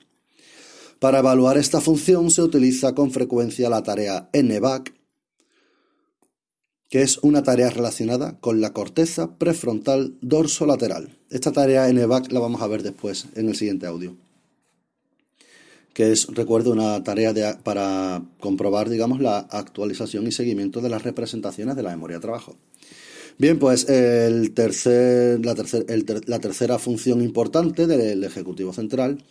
Para 0.98 1.18
evaluar 1.18 1.58
esta 1.58 1.80
función 1.80 2.30
se 2.30 2.42
utiliza 2.42 2.94
con 2.94 3.10
frecuencia 3.10 3.68
la 3.68 3.82
tarea 3.82 4.28
NVAC 4.32 4.92
que 6.92 7.00
es 7.00 7.16
una 7.22 7.42
tarea 7.42 7.70
relacionada 7.70 8.38
con 8.38 8.60
la 8.60 8.74
corteza 8.74 9.38
prefrontal 9.38 10.18
dorsolateral. 10.20 11.16
Esta 11.30 11.50
tarea 11.50 11.88
en 11.88 11.96
EVAC 11.96 12.30
la 12.30 12.38
vamos 12.38 12.60
a 12.60 12.66
ver 12.66 12.82
después 12.82 13.28
en 13.34 13.48
el 13.48 13.56
siguiente 13.56 13.86
audio. 13.86 14.14
Que 15.92 16.12
es, 16.12 16.26
recuerdo, 16.28 16.72
una 16.72 17.02
tarea 17.04 17.58
para 17.62 18.22
comprobar, 18.40 18.88
digamos, 18.88 19.20
la 19.20 19.38
actualización 19.38 20.26
y 20.26 20.32
seguimiento 20.32 20.80
de 20.80 20.88
las 20.88 21.02
representaciones 21.02 21.76
de 21.76 21.82
la 21.82 21.90
memoria 21.90 22.16
de 22.16 22.22
trabajo. 22.22 22.56
Bien, 23.38 23.58
pues 23.58 23.88
el 23.88 24.52
tercer, 24.52 25.44
la, 25.44 25.54
la 26.26 26.38
tercera 26.38 26.78
función 26.78 27.22
importante 27.22 27.86
del 27.86 28.24
Ejecutivo 28.24 28.72
Central 28.72 29.22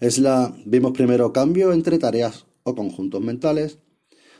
es 0.00 0.18
la, 0.18 0.54
vimos 0.64 0.92
primero 0.92 1.32
cambio 1.32 1.72
entre 1.72 1.98
tareas 1.98 2.46
o 2.62 2.74
conjuntos 2.74 3.20
mentales, 3.20 3.78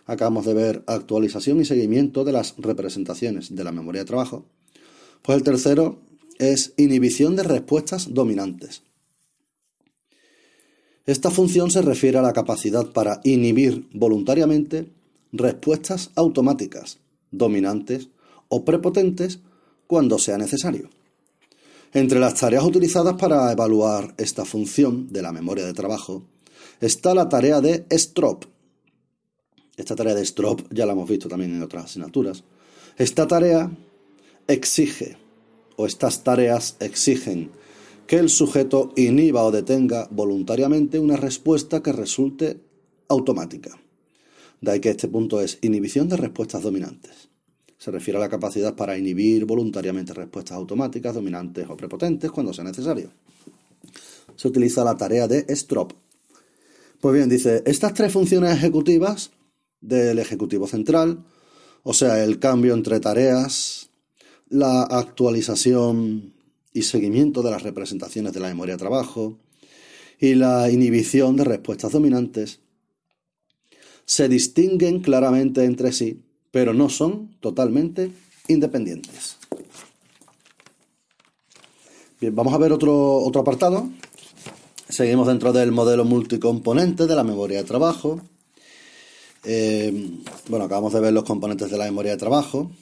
acabamos 0.06 0.46
de 0.46 0.54
ver 0.54 0.84
actualización 0.86 1.60
y 1.60 1.64
seguimiento 1.64 2.24
de 2.24 2.32
las 2.32 2.54
representaciones 2.58 3.54
de 3.54 3.64
la 3.64 3.72
memoria 3.72 4.02
de 4.02 4.06
trabajo, 4.06 4.46
pues 5.22 5.36
el 5.36 5.44
tercero 5.44 6.00
es 6.38 6.72
inhibición 6.76 7.36
de 7.36 7.42
respuestas 7.42 8.14
dominantes. 8.14 8.82
Esta 11.08 11.30
función 11.30 11.70
se 11.70 11.80
refiere 11.80 12.18
a 12.18 12.22
la 12.22 12.34
capacidad 12.34 12.84
para 12.84 13.22
inhibir 13.24 13.88
voluntariamente 13.94 14.90
respuestas 15.32 16.10
automáticas, 16.16 16.98
dominantes 17.30 18.10
o 18.48 18.62
prepotentes 18.66 19.38
cuando 19.86 20.18
sea 20.18 20.36
necesario. 20.36 20.90
Entre 21.94 22.20
las 22.20 22.34
tareas 22.34 22.62
utilizadas 22.62 23.14
para 23.14 23.50
evaluar 23.50 24.12
esta 24.18 24.44
función 24.44 25.10
de 25.10 25.22
la 25.22 25.32
memoria 25.32 25.64
de 25.64 25.72
trabajo 25.72 26.24
está 26.78 27.14
la 27.14 27.30
tarea 27.30 27.62
de 27.62 27.86
STROP. 27.90 28.44
Esta 29.78 29.96
tarea 29.96 30.14
de 30.14 30.26
STROP 30.26 30.70
ya 30.70 30.84
la 30.84 30.92
hemos 30.92 31.08
visto 31.08 31.26
también 31.26 31.54
en 31.54 31.62
otras 31.62 31.86
asignaturas. 31.86 32.44
Esta 32.98 33.26
tarea 33.26 33.70
exige, 34.46 35.16
o 35.76 35.86
estas 35.86 36.22
tareas 36.22 36.76
exigen, 36.80 37.50
que 38.08 38.16
el 38.16 38.30
sujeto 38.30 38.90
inhiba 38.96 39.44
o 39.44 39.52
detenga 39.52 40.08
voluntariamente 40.10 40.98
una 40.98 41.16
respuesta 41.16 41.82
que 41.82 41.92
resulte 41.92 42.58
automática. 43.06 43.78
De 44.62 44.70
ahí 44.70 44.80
que 44.80 44.88
este 44.88 45.08
punto 45.08 45.42
es 45.42 45.58
inhibición 45.60 46.08
de 46.08 46.16
respuestas 46.16 46.62
dominantes. 46.62 47.28
Se 47.76 47.90
refiere 47.90 48.16
a 48.16 48.20
la 48.20 48.30
capacidad 48.30 48.74
para 48.74 48.96
inhibir 48.96 49.44
voluntariamente 49.44 50.14
respuestas 50.14 50.56
automáticas, 50.56 51.14
dominantes 51.14 51.68
o 51.68 51.76
prepotentes 51.76 52.30
cuando 52.30 52.54
sea 52.54 52.64
necesario. 52.64 53.10
Se 54.36 54.48
utiliza 54.48 54.82
la 54.84 54.96
tarea 54.96 55.28
de 55.28 55.44
STROP. 55.54 55.92
Pues 57.02 57.14
bien, 57.14 57.28
dice, 57.28 57.62
estas 57.66 57.92
tres 57.92 58.10
funciones 58.10 58.56
ejecutivas 58.56 59.32
del 59.82 60.18
Ejecutivo 60.18 60.66
Central, 60.66 61.26
o 61.82 61.92
sea, 61.92 62.24
el 62.24 62.38
cambio 62.38 62.72
entre 62.72 63.00
tareas, 63.00 63.90
la 64.48 64.84
actualización 64.84 66.37
y 66.72 66.82
seguimiento 66.82 67.42
de 67.42 67.50
las 67.50 67.62
representaciones 67.62 68.32
de 68.32 68.40
la 68.40 68.48
memoria 68.48 68.74
de 68.74 68.78
trabajo 68.78 69.38
y 70.20 70.34
la 70.34 70.70
inhibición 70.70 71.36
de 71.36 71.44
respuestas 71.44 71.92
dominantes, 71.92 72.60
se 74.04 74.28
distinguen 74.28 75.00
claramente 75.00 75.64
entre 75.64 75.92
sí 75.92 76.22
pero 76.50 76.74
no 76.74 76.88
son 76.88 77.36
totalmente 77.40 78.10
independientes. 78.48 79.36
Bien, 82.20 82.34
vamos 82.34 82.52
a 82.52 82.58
ver 82.58 82.72
otro, 82.72 83.18
otro 83.18 83.42
apartado. 83.42 83.88
Seguimos 84.88 85.28
dentro 85.28 85.52
del 85.52 85.70
modelo 85.70 86.04
multicomponente 86.04 87.06
de 87.06 87.14
la 87.14 87.22
memoria 87.22 87.58
de 87.58 87.64
trabajo. 87.64 88.20
Eh, 89.44 90.10
bueno, 90.48 90.64
acabamos 90.64 90.92
de 90.92 91.00
ver 91.00 91.12
los 91.12 91.24
componentes 91.24 91.70
de 91.70 91.78
la 91.78 91.84
memoria 91.84 92.12
de 92.12 92.18
trabajo. 92.18 92.72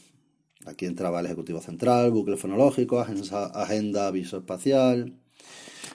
Aquí 0.67 0.85
entraba 0.85 1.21
el 1.21 1.27
ejecutivo 1.27 1.61
central, 1.61 2.11
bucle 2.11 2.37
fonológico, 2.37 2.99
agenda, 2.99 3.47
agenda 3.47 4.11
visoespacial. 4.11 5.15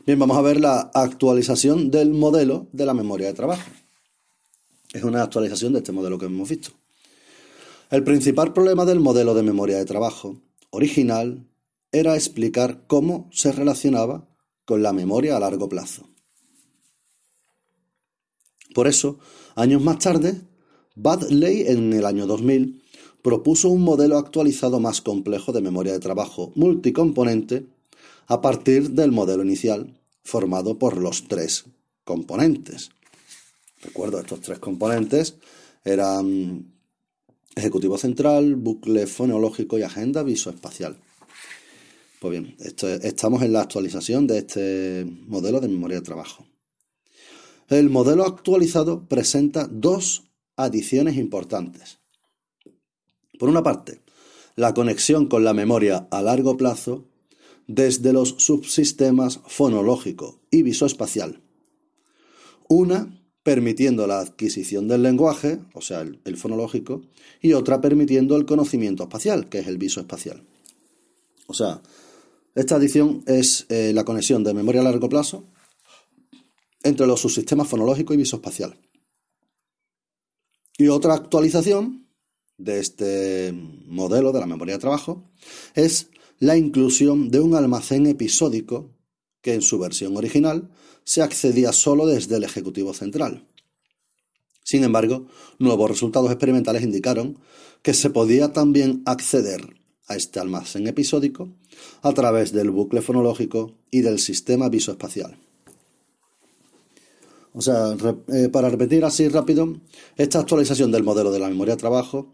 Bien, 0.06 0.18
vamos 0.18 0.38
a 0.38 0.42
ver 0.42 0.62
la 0.62 0.90
actualización 0.94 1.92
del 1.92 2.12
modelo 2.12 2.68
de 2.72 2.86
la 2.86 2.94
memoria 2.94 3.28
de 3.28 3.34
trabajo. 3.34 3.70
Es 4.94 5.04
una 5.04 5.24
actualización 5.24 5.74
de 5.74 5.80
este 5.80 5.92
modelo 5.92 6.18
que 6.18 6.28
hemos 6.28 6.48
visto. 6.48 6.72
El 7.90 8.06
principal 8.06 8.54
problema 8.54 8.86
del 8.86 9.02
modelo 9.02 9.34
de 9.34 9.44
memoria 9.44 9.78
de 9.78 9.84
trabajo 9.84 10.42
original 10.70 11.46
era 11.92 12.16
explicar 12.16 12.86
cómo 12.88 13.30
se 13.34 13.52
relacionaba 13.52 14.30
con 14.64 14.82
la 14.82 14.94
memoria 14.94 15.36
a 15.36 15.42
largo 15.42 15.68
plazo. 15.68 16.08
Por 18.74 18.88
eso, 18.88 19.20
años 19.56 19.82
más 19.82 20.00
tarde, 20.00 20.42
Badley 20.96 21.68
en 21.68 21.92
el 21.92 22.06
año 22.06 22.26
2000 22.26 22.81
propuso 23.22 23.70
un 23.70 23.84
modelo 23.84 24.18
actualizado 24.18 24.80
más 24.80 25.02
complejo 25.02 25.52
de 25.52 25.62
memoria 25.62 25.94
de 25.94 26.00
trabajo 26.00 26.52
multicomponente 26.56 27.66
a 28.28 28.42
partir 28.42 28.92
del 28.92 29.12
modelo 29.12 29.44
inicial, 29.44 30.00
formado 30.24 30.80
por 30.80 30.98
los 30.98 31.28
tres 31.28 31.66
componentes. 32.04 32.90
Recuerdo, 33.82 34.20
estos 34.20 34.42
tres 34.42 34.60
componentes 34.60 35.36
eran 35.84 36.72
Ejecutivo 37.56 37.98
central, 37.98 38.56
bucle 38.56 39.08
fonológico 39.08 39.78
y 39.78 39.84
agenda 39.84 40.24
visoespacial. 40.24 40.98
Pues 42.20 42.32
bien, 42.32 42.56
estamos 43.04 43.42
en 43.42 43.52
la 43.52 43.62
actualización 43.62 44.26
de 44.26 44.38
este 44.38 45.06
modelo 45.28 45.60
de 45.60 45.68
memoria 45.68 45.98
de 45.98 46.06
trabajo. 46.06 46.46
El 47.68 47.90
modelo 47.90 48.26
actualizado 48.26 49.06
presenta 49.08 49.68
dos 49.70 50.24
adiciones 50.56 51.18
importantes. 51.18 52.01
Por 53.41 53.49
una 53.49 53.63
parte, 53.63 54.01
la 54.56 54.75
conexión 54.75 55.25
con 55.25 55.43
la 55.43 55.56
memoria 55.56 56.08
a 56.12 56.21
largo 56.21 56.58
plazo 56.58 57.08
desde 57.65 58.13
los 58.13 58.36
subsistemas 58.38 59.39
fonológico 59.47 60.41
y 60.51 60.62
visoespacial. 60.62 61.41
Una 62.69 63.19
permitiendo 63.41 64.06
la 64.06 64.19
adquisición 64.19 64.88
del 64.88 65.01
lenguaje, 65.01 65.58
o 65.73 65.82
sea, 65.82 66.01
el, 66.01 66.38
fonológico, 66.38 67.01
y 67.41 67.54
otra 67.54 67.82
permitiendo 67.82 68.38
el 68.38 68.45
conocimiento 68.45 69.01
espacial, 69.01 69.49
que 69.49 69.58
es 69.58 69.67
el 69.67 69.80
visoespacial. 69.80 70.43
O 71.47 71.56
sea, 71.56 71.82
esta 72.54 72.75
adición 72.75 73.23
es 73.25 73.65
eh, 73.69 73.91
la 73.91 74.06
conexión 74.06 74.43
de 74.43 74.54
memoria 74.54 74.82
a 74.82 74.84
largo 74.84 75.10
plazo 75.10 75.45
entre 76.84 77.08
los 77.08 77.19
subsistemas 77.19 77.67
fonológico 77.67 78.13
y 78.13 78.17
visoespacial. 78.17 78.77
Y 80.77 80.89
otra 80.89 81.15
actualización 81.15 82.01
de 82.63 82.80
este 82.80 83.54
modelo 83.88 84.32
de 84.32 84.39
la 84.39 84.45
memoria 84.45 84.76
de 84.76 84.82
trabajo 84.82 85.24
es 85.76 86.10
la 86.39 86.58
inclusión 86.58 87.30
de 87.30 87.39
un 87.39 87.56
almacén 87.56 88.08
episódico 88.08 88.91
que 89.41 89.54
en 89.54 89.62
su 89.62 89.80
versión 89.80 90.15
original 90.17 90.69
se 91.04 91.21
accedía 91.21 91.71
solo 91.71 92.06
desde 92.06 92.38
el 92.38 92.43
Ejecutivo 92.43 92.93
Central. 92.93 93.47
Sin 94.63 94.84
embargo, 94.84 95.28
nuevos 95.60 95.89
resultados 95.89 96.32
experimentales 96.32 96.84
indicaron 96.84 97.39
que 97.82 97.93
se 97.93 98.10
podía 98.10 98.54
también 98.54 99.02
acceder 99.06 99.76
a 100.08 100.15
este 100.15 100.39
almacén 100.39 100.88
episódico 100.88 101.50
a 102.02 102.13
través 102.13 102.52
del 102.52 102.69
bucle 102.69 103.02
fonológico 103.02 103.74
y 103.89 104.02
del 104.02 104.19
sistema 104.19 104.69
visoespacial. 104.69 105.38
O 107.54 107.62
sea, 107.62 107.95
eh, 108.30 108.50
para 108.50 108.69
repetir 108.69 109.04
así 109.04 109.28
rápido, 109.28 109.76
esta 110.15 110.39
actualización 110.39 110.91
del 110.91 111.04
modelo 111.04 111.32
de 111.32 111.39
la 111.39 111.50
memoria 111.50 111.76
de 111.76 111.82
trabajo 111.82 112.34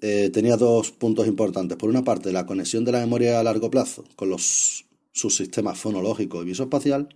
eh, 0.00 0.30
tenía 0.32 0.56
dos 0.56 0.92
puntos 0.92 1.26
importantes. 1.26 1.76
Por 1.76 1.90
una 1.90 2.04
parte, 2.04 2.32
la 2.32 2.46
conexión 2.46 2.84
de 2.84 2.92
la 2.92 3.00
memoria 3.00 3.40
a 3.40 3.42
largo 3.42 3.70
plazo 3.70 4.04
con 4.16 4.30
los 4.30 4.86
subsistemas 5.12 5.78
fonológico 5.78 6.42
y 6.42 6.46
visoespacial, 6.46 7.08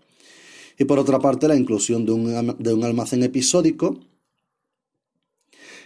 y 0.78 0.84
por 0.84 0.98
otra 0.98 1.20
parte 1.20 1.46
la 1.46 1.56
inclusión 1.56 2.04
de 2.04 2.12
un, 2.12 2.84
almacén 2.84 3.22
episódico 3.22 4.00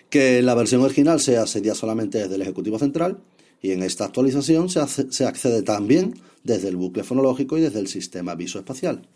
que 0.08 0.38
en 0.38 0.46
la 0.46 0.54
versión 0.54 0.82
original 0.82 1.20
se 1.20 1.36
accedía 1.36 1.74
solamente 1.74 2.18
desde 2.18 2.36
el 2.36 2.42
Ejecutivo 2.42 2.78
Central 2.78 3.18
y 3.60 3.72
en 3.72 3.82
esta 3.82 4.04
actualización 4.04 4.68
se, 4.70 4.86
se 5.10 5.24
accede 5.26 5.62
también 5.62 6.14
desde 6.44 6.68
el 6.68 6.76
bucle 6.76 7.02
fonológico 7.02 7.58
y 7.58 7.60
desde 7.60 7.80
el 7.80 7.88
sistema 7.88 8.34
visoespacial. 8.36 9.06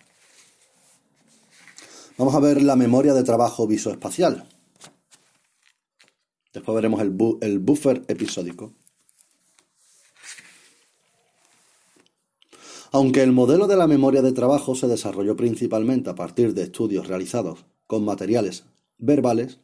Vamos 2.18 2.34
a 2.34 2.40
ver 2.40 2.60
la 2.60 2.76
memoria 2.76 3.14
de 3.14 3.22
trabajo 3.22 3.66
visoespacial. 3.66 4.46
Después 6.52 6.74
veremos 6.74 7.00
el, 7.00 7.58
buffer 7.58 8.02
episódico. 8.08 8.72
Aunque 12.92 13.22
el 13.22 13.30
modelo 13.30 13.68
de 13.68 13.76
la 13.76 13.86
memoria 13.86 14.20
de 14.20 14.32
trabajo 14.32 14.74
se 14.74 14.88
desarrolló 14.88 15.36
principalmente 15.36 16.10
a 16.10 16.16
partir 16.16 16.54
de 16.54 16.62
estudios 16.62 17.06
realizados 17.06 17.64
con 17.86 18.04
materiales 18.04 18.64
verbales, 18.98 19.60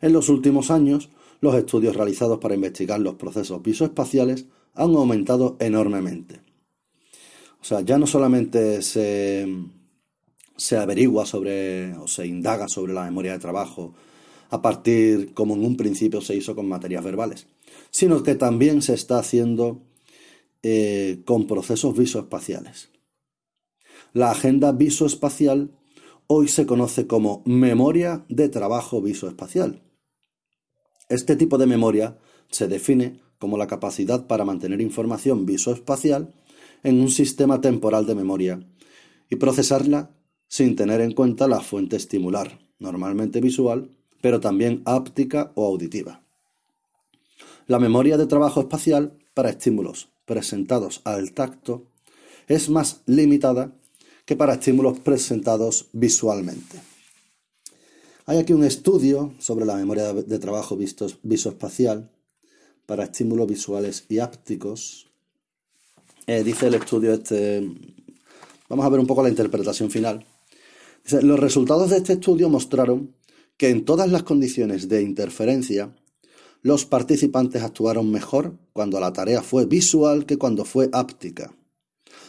en 0.00 0.12
los 0.12 0.28
últimos 0.28 0.70
años 0.70 1.10
los 1.40 1.56
estudios 1.56 1.96
realizados 1.96 2.38
para 2.38 2.54
investigar 2.54 3.00
los 3.00 3.14
procesos 3.14 3.62
visoespaciales 3.62 4.46
han 4.74 4.94
aumentado 4.94 5.56
enormemente. 5.58 6.40
O 7.60 7.64
sea, 7.64 7.80
ya 7.80 7.98
no 7.98 8.06
solamente 8.06 8.80
se, 8.82 9.46
se 10.56 10.76
averigua 10.76 11.26
sobre 11.26 11.96
o 11.96 12.06
se 12.06 12.28
indaga 12.28 12.68
sobre 12.68 12.92
la 12.92 13.04
memoria 13.04 13.32
de 13.32 13.38
trabajo 13.40 13.94
a 14.50 14.62
partir, 14.62 15.34
como 15.34 15.54
en 15.54 15.64
un 15.64 15.76
principio 15.76 16.20
se 16.20 16.36
hizo 16.36 16.54
con 16.54 16.68
materias 16.68 17.04
verbales, 17.04 17.46
sino 17.90 18.22
que 18.22 18.34
también 18.34 18.82
se 18.82 18.94
está 18.94 19.18
haciendo 19.18 19.82
eh, 20.62 21.22
con 21.24 21.46
procesos 21.46 21.96
visoespaciales. 21.96 22.90
La 24.12 24.30
agenda 24.30 24.72
visoespacial 24.72 25.70
hoy 26.26 26.48
se 26.48 26.66
conoce 26.66 27.06
como 27.06 27.42
memoria 27.44 28.24
de 28.28 28.48
trabajo 28.48 29.00
visoespacial. 29.02 29.82
Este 31.08 31.36
tipo 31.36 31.58
de 31.58 31.66
memoria 31.66 32.18
se 32.50 32.66
define 32.66 33.20
como 33.38 33.58
la 33.58 33.66
capacidad 33.66 34.26
para 34.26 34.44
mantener 34.44 34.80
información 34.80 35.46
visoespacial 35.46 36.34
en 36.82 37.00
un 37.00 37.10
sistema 37.10 37.60
temporal 37.60 38.06
de 38.06 38.14
memoria 38.14 38.60
y 39.30 39.36
procesarla 39.36 40.10
sin 40.48 40.76
tener 40.76 41.00
en 41.00 41.12
cuenta 41.12 41.48
la 41.48 41.60
fuente 41.60 41.96
estimular, 41.96 42.58
normalmente 42.78 43.40
visual, 43.40 43.95
pero 44.20 44.40
también 44.40 44.82
áptica 44.84 45.52
o 45.54 45.66
auditiva. 45.66 46.22
La 47.66 47.78
memoria 47.78 48.16
de 48.16 48.26
trabajo 48.26 48.60
espacial 48.60 49.18
para 49.34 49.50
estímulos 49.50 50.08
presentados 50.24 51.00
al 51.04 51.32
tacto 51.32 51.84
es 52.48 52.68
más 52.70 53.02
limitada 53.06 53.72
que 54.24 54.36
para 54.36 54.54
estímulos 54.54 54.98
presentados 54.98 55.86
visualmente. 55.92 56.80
Hay 58.26 58.38
aquí 58.38 58.52
un 58.52 58.64
estudio 58.64 59.34
sobre 59.38 59.64
la 59.64 59.76
memoria 59.76 60.12
de 60.12 60.38
trabajo 60.38 60.76
visoespacial 61.22 62.10
para 62.84 63.04
estímulos 63.04 63.46
visuales 63.46 64.04
y 64.08 64.18
ápticos. 64.18 65.06
Eh, 66.26 66.42
dice 66.42 66.66
el 66.66 66.74
estudio 66.74 67.14
este, 67.14 67.68
vamos 68.68 68.84
a 68.84 68.88
ver 68.88 68.98
un 68.98 69.06
poco 69.06 69.22
la 69.22 69.28
interpretación 69.28 69.90
final. 69.90 70.26
Los 71.22 71.38
resultados 71.38 71.90
de 71.90 71.98
este 71.98 72.14
estudio 72.14 72.48
mostraron 72.48 73.14
que 73.56 73.70
en 73.70 73.84
todas 73.84 74.10
las 74.10 74.22
condiciones 74.22 74.88
de 74.88 75.02
interferencia, 75.02 75.94
los 76.62 76.84
participantes 76.84 77.62
actuaron 77.62 78.10
mejor 78.10 78.58
cuando 78.72 79.00
la 79.00 79.12
tarea 79.12 79.42
fue 79.42 79.66
visual 79.66 80.26
que 80.26 80.36
cuando 80.36 80.64
fue 80.64 80.88
áptica 80.92 81.54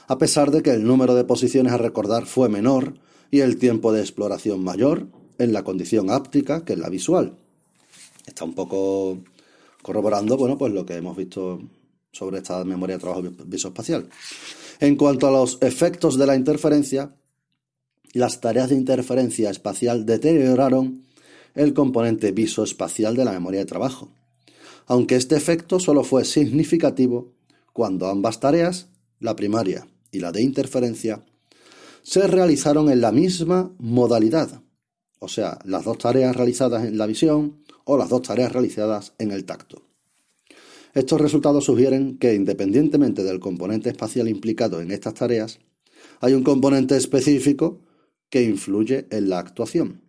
a 0.07 0.17
pesar 0.17 0.51
de 0.51 0.63
que 0.63 0.71
el 0.71 0.85
número 0.85 1.15
de 1.15 1.25
posiciones 1.25 1.73
a 1.73 1.77
recordar 1.77 2.25
fue 2.25 2.49
menor 2.49 2.95
y 3.29 3.41
el 3.41 3.57
tiempo 3.57 3.91
de 3.91 4.01
exploración 4.01 4.63
mayor 4.63 5.07
en 5.37 5.53
la 5.53 5.63
condición 5.63 6.09
áptica 6.09 6.63
que 6.63 6.73
en 6.73 6.81
la 6.81 6.89
visual. 6.89 7.37
Está 8.25 8.45
un 8.45 8.55
poco 8.55 9.19
corroborando, 9.81 10.37
bueno, 10.37 10.57
pues 10.57 10.73
lo 10.73 10.85
que 10.85 10.95
hemos 10.95 11.15
visto 11.15 11.61
sobre 12.11 12.37
esta 12.37 12.63
memoria 12.63 12.95
de 12.95 13.01
trabajo 13.01 13.21
visoespacial. 13.45 14.09
En 14.79 14.95
cuanto 14.95 15.27
a 15.27 15.31
los 15.31 15.57
efectos 15.61 16.17
de 16.17 16.25
la 16.25 16.35
interferencia, 16.35 17.15
las 18.13 18.39
tareas 18.39 18.69
de 18.69 18.75
interferencia 18.75 19.49
espacial 19.49 20.05
deterioraron 20.05 21.03
el 21.57 21.73
componente 21.73 22.31
visoespacial 22.31 23.15
de 23.15 23.25
la 23.25 23.31
memoria 23.31 23.59
de 23.59 23.65
trabajo, 23.65 24.13
aunque 24.85 25.15
este 25.15 25.35
efecto 25.35 25.79
solo 25.79 26.03
fue 26.03 26.23
significativo 26.23 27.33
cuando 27.73 28.07
ambas 28.07 28.39
tareas, 28.39 28.87
la 29.19 29.35
primaria 29.35 29.87
y 30.11 30.19
la 30.19 30.31
de 30.31 30.41
interferencia 30.41 31.25
se 32.03 32.25
realizaron 32.27 32.89
en 32.89 33.01
la 33.01 33.11
misma 33.11 33.73
modalidad, 33.79 34.61
o 35.19 35.27
sea, 35.27 35.59
las 35.65 35.83
dos 35.83 35.97
tareas 35.97 36.35
realizadas 36.35 36.85
en 36.85 36.97
la 36.97 37.05
visión 37.05 37.63
o 37.83 37.97
las 37.97 38.09
dos 38.09 38.21
tareas 38.21 38.51
realizadas 38.51 39.13
en 39.17 39.31
el 39.31 39.45
tacto. 39.45 39.81
Estos 40.93 41.19
resultados 41.19 41.65
sugieren 41.65 42.17
que 42.17 42.33
independientemente 42.33 43.23
del 43.23 43.39
componente 43.39 43.89
espacial 43.89 44.27
implicado 44.29 44.79
en 44.79 44.91
estas 44.91 45.15
tareas, 45.15 45.59
hay 46.21 46.33
un 46.33 46.43
componente 46.43 46.95
específico 46.95 47.81
que 48.29 48.43
influye 48.43 49.07
en 49.11 49.29
la 49.29 49.39
actuación. 49.39 50.06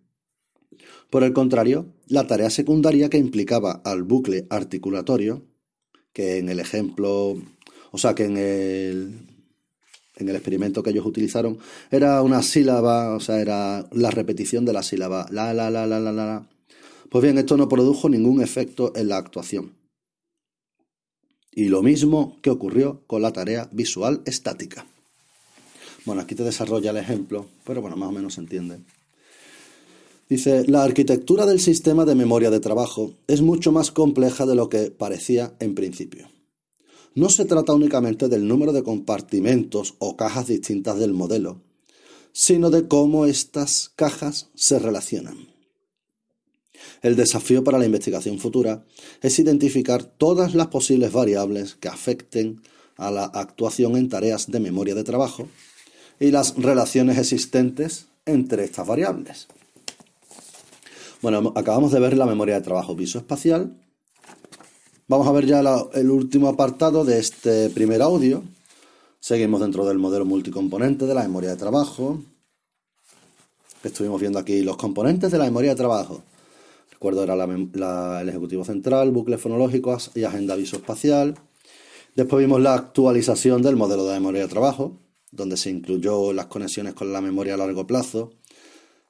Por 1.10 1.24
el 1.24 1.32
contrario, 1.32 1.86
la 2.06 2.26
tarea 2.26 2.50
secundaria 2.50 3.08
que 3.08 3.18
implicaba 3.18 3.80
al 3.84 4.02
bucle 4.02 4.46
articulatorio, 4.50 5.46
que 6.12 6.38
en 6.38 6.48
el 6.48 6.60
ejemplo, 6.60 7.36
o 7.90 7.98
sea, 7.98 8.14
que 8.14 8.24
en 8.24 8.36
el 8.36 9.28
en 10.18 10.28
el 10.28 10.34
experimento 10.34 10.82
que 10.82 10.90
ellos 10.90 11.06
utilizaron, 11.06 11.58
era 11.90 12.22
una 12.22 12.42
sílaba, 12.42 13.14
o 13.14 13.20
sea, 13.20 13.40
era 13.40 13.88
la 13.92 14.10
repetición 14.10 14.64
de 14.64 14.72
la 14.72 14.82
sílaba 14.82 15.26
la, 15.30 15.54
la, 15.54 15.70
la, 15.70 15.86
la, 15.86 16.00
la, 16.00 16.12
la. 16.12 16.48
Pues 17.08 17.22
bien, 17.22 17.38
esto 17.38 17.56
no 17.56 17.68
produjo 17.68 18.08
ningún 18.08 18.42
efecto 18.42 18.92
en 18.96 19.08
la 19.08 19.16
actuación. 19.16 19.74
Y 21.52 21.68
lo 21.68 21.82
mismo 21.82 22.36
que 22.42 22.50
ocurrió 22.50 23.02
con 23.06 23.22
la 23.22 23.32
tarea 23.32 23.68
visual 23.72 24.22
estática. 24.26 24.86
Bueno, 26.04 26.22
aquí 26.22 26.34
te 26.34 26.44
desarrolla 26.44 26.90
el 26.90 26.96
ejemplo, 26.98 27.46
pero 27.64 27.80
bueno, 27.80 27.96
más 27.96 28.10
o 28.10 28.12
menos 28.12 28.34
se 28.34 28.40
entiende. 28.40 28.80
Dice, 30.28 30.64
la 30.66 30.84
arquitectura 30.84 31.46
del 31.46 31.60
sistema 31.60 32.04
de 32.04 32.14
memoria 32.14 32.50
de 32.50 32.60
trabajo 32.60 33.14
es 33.26 33.40
mucho 33.40 33.72
más 33.72 33.90
compleja 33.90 34.44
de 34.44 34.54
lo 34.54 34.68
que 34.68 34.90
parecía 34.90 35.54
en 35.58 35.74
principio 35.74 36.28
no 37.18 37.28
se 37.28 37.44
trata 37.44 37.72
únicamente 37.72 38.28
del 38.28 38.46
número 38.46 38.72
de 38.72 38.84
compartimentos 38.84 39.94
o 39.98 40.16
cajas 40.16 40.46
distintas 40.46 41.00
del 41.00 41.14
modelo, 41.14 41.60
sino 42.32 42.70
de 42.70 42.86
cómo 42.86 43.26
estas 43.26 43.90
cajas 43.96 44.50
se 44.54 44.78
relacionan. 44.78 45.48
El 47.02 47.16
desafío 47.16 47.64
para 47.64 47.78
la 47.78 47.86
investigación 47.86 48.38
futura 48.38 48.84
es 49.20 49.36
identificar 49.40 50.04
todas 50.04 50.54
las 50.54 50.68
posibles 50.68 51.12
variables 51.12 51.74
que 51.74 51.88
afecten 51.88 52.62
a 52.96 53.10
la 53.10 53.24
actuación 53.24 53.96
en 53.96 54.08
tareas 54.08 54.48
de 54.48 54.60
memoria 54.60 54.94
de 54.94 55.02
trabajo 55.02 55.48
y 56.20 56.30
las 56.30 56.54
relaciones 56.54 57.18
existentes 57.18 58.06
entre 58.26 58.62
estas 58.62 58.86
variables. 58.86 59.48
Bueno, 61.20 61.52
acabamos 61.56 61.92
de 61.92 62.00
ver 62.00 62.16
la 62.16 62.26
memoria 62.26 62.54
de 62.56 62.60
trabajo 62.60 62.94
visoespacial 62.94 63.76
Vamos 65.10 65.26
a 65.26 65.32
ver 65.32 65.46
ya 65.46 65.62
el 65.94 66.10
último 66.10 66.48
apartado 66.48 67.02
de 67.02 67.18
este 67.18 67.70
primer 67.70 68.02
audio. 68.02 68.42
Seguimos 69.20 69.62
dentro 69.62 69.86
del 69.86 69.96
modelo 69.96 70.26
multicomponente 70.26 71.06
de 71.06 71.14
la 71.14 71.22
memoria 71.22 71.48
de 71.48 71.56
trabajo. 71.56 72.20
Estuvimos 73.82 74.20
viendo 74.20 74.38
aquí 74.38 74.60
los 74.60 74.76
componentes 74.76 75.32
de 75.32 75.38
la 75.38 75.44
memoria 75.44 75.70
de 75.70 75.76
trabajo. 75.76 76.22
Recuerdo, 76.92 77.22
era 77.22 78.20
el 78.20 78.28
ejecutivo 78.28 78.66
central, 78.66 79.10
bucle 79.10 79.38
fonológico 79.38 79.96
y 80.14 80.24
agenda 80.24 80.56
visoespacial. 80.56 81.36
Después 82.14 82.44
vimos 82.44 82.60
la 82.60 82.74
actualización 82.74 83.62
del 83.62 83.76
modelo 83.76 84.04
de 84.04 84.12
memoria 84.12 84.42
de 84.42 84.48
trabajo, 84.48 84.98
donde 85.30 85.56
se 85.56 85.70
incluyó 85.70 86.34
las 86.34 86.48
conexiones 86.48 86.92
con 86.92 87.14
la 87.14 87.22
memoria 87.22 87.54
a 87.54 87.56
largo 87.56 87.86
plazo 87.86 88.34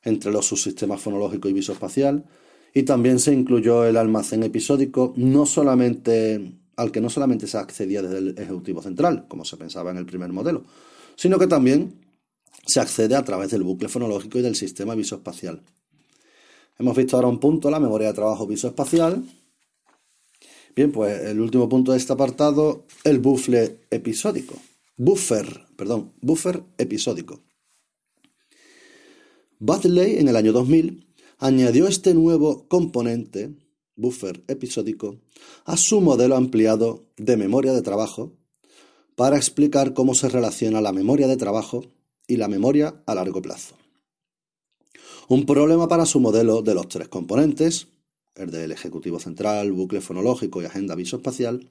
entre 0.08 0.32
los 0.32 0.46
subsistemas 0.46 1.00
fonológico 1.00 1.48
y 1.48 1.52
visoespacial 1.52 2.24
y 2.74 2.82
también 2.82 3.18
se 3.18 3.32
incluyó 3.32 3.84
el 3.84 3.96
almacén 3.96 4.42
episódico, 4.42 5.12
no 5.16 5.46
solamente 5.46 6.52
al 6.76 6.92
que 6.92 7.00
no 7.00 7.10
solamente 7.10 7.46
se 7.46 7.58
accedía 7.58 8.02
desde 8.02 8.18
el 8.18 8.38
Ejecutivo 8.38 8.80
Central, 8.80 9.26
como 9.26 9.44
se 9.44 9.56
pensaba 9.56 9.90
en 9.90 9.96
el 9.96 10.06
primer 10.06 10.32
modelo, 10.32 10.62
sino 11.16 11.38
que 11.38 11.48
también 11.48 11.94
se 12.64 12.78
accede 12.78 13.16
a 13.16 13.24
través 13.24 13.50
del 13.50 13.64
bucle 13.64 13.88
fonológico 13.88 14.38
y 14.38 14.42
del 14.42 14.54
sistema 14.54 14.94
visoespacial. 14.94 15.62
Hemos 16.78 16.96
visto 16.96 17.16
ahora 17.16 17.28
un 17.28 17.40
punto, 17.40 17.70
la 17.70 17.80
memoria 17.80 18.08
de 18.08 18.14
trabajo 18.14 18.46
visoespacial. 18.46 19.24
Bien, 20.76 20.92
pues 20.92 21.20
el 21.22 21.40
último 21.40 21.68
punto 21.68 21.90
de 21.90 21.98
este 21.98 22.12
apartado, 22.12 22.84
el 23.02 23.18
bucle 23.18 23.80
episódico. 23.90 24.54
Buffer, 24.96 25.66
perdón, 25.76 26.12
buffer 26.20 26.62
episódico. 26.76 27.40
Badley 29.60 30.18
en 30.18 30.28
el 30.28 30.36
año 30.36 30.52
2000 30.52 31.06
añadió 31.38 31.88
este 31.88 32.14
nuevo 32.14 32.68
componente, 32.68 33.54
buffer 33.96 34.44
episódico, 34.46 35.18
a 35.64 35.76
su 35.76 36.00
modelo 36.00 36.36
ampliado 36.36 37.06
de 37.16 37.36
memoria 37.36 37.72
de 37.72 37.82
trabajo 37.82 38.32
para 39.16 39.36
explicar 39.36 39.94
cómo 39.94 40.14
se 40.14 40.28
relaciona 40.28 40.80
la 40.80 40.92
memoria 40.92 41.26
de 41.26 41.36
trabajo 41.36 41.84
y 42.28 42.36
la 42.36 42.46
memoria 42.46 43.02
a 43.06 43.14
largo 43.16 43.42
plazo. 43.42 43.74
Un 45.28 45.44
problema 45.44 45.88
para 45.88 46.06
su 46.06 46.20
modelo 46.20 46.62
de 46.62 46.74
los 46.74 46.88
tres 46.88 47.08
componentes, 47.08 47.88
el 48.36 48.52
del 48.52 48.70
ejecutivo 48.70 49.18
central, 49.18 49.72
bucle 49.72 50.00
fonológico 50.00 50.62
y 50.62 50.66
agenda 50.66 50.94
visoespacial, 50.94 51.68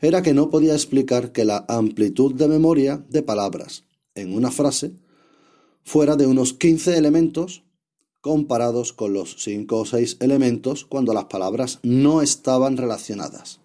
era 0.00 0.22
que 0.22 0.34
no 0.34 0.50
podía 0.50 0.74
explicar 0.74 1.32
que 1.32 1.44
la 1.44 1.64
amplitud 1.68 2.34
de 2.34 2.46
memoria 2.46 3.04
de 3.08 3.22
palabras 3.22 3.84
en 4.14 4.32
una 4.32 4.52
frase 4.52 4.92
fuera 5.88 6.16
de 6.16 6.26
unos 6.26 6.52
15 6.52 6.98
elementos 6.98 7.62
comparados 8.20 8.92
con 8.92 9.14
los 9.14 9.36
cinco 9.38 9.78
o 9.78 9.86
seis 9.86 10.18
elementos 10.20 10.84
cuando 10.84 11.14
las 11.14 11.24
palabras 11.24 11.78
no 11.82 12.20
estaban 12.20 12.76
relacionadas. 12.76 13.58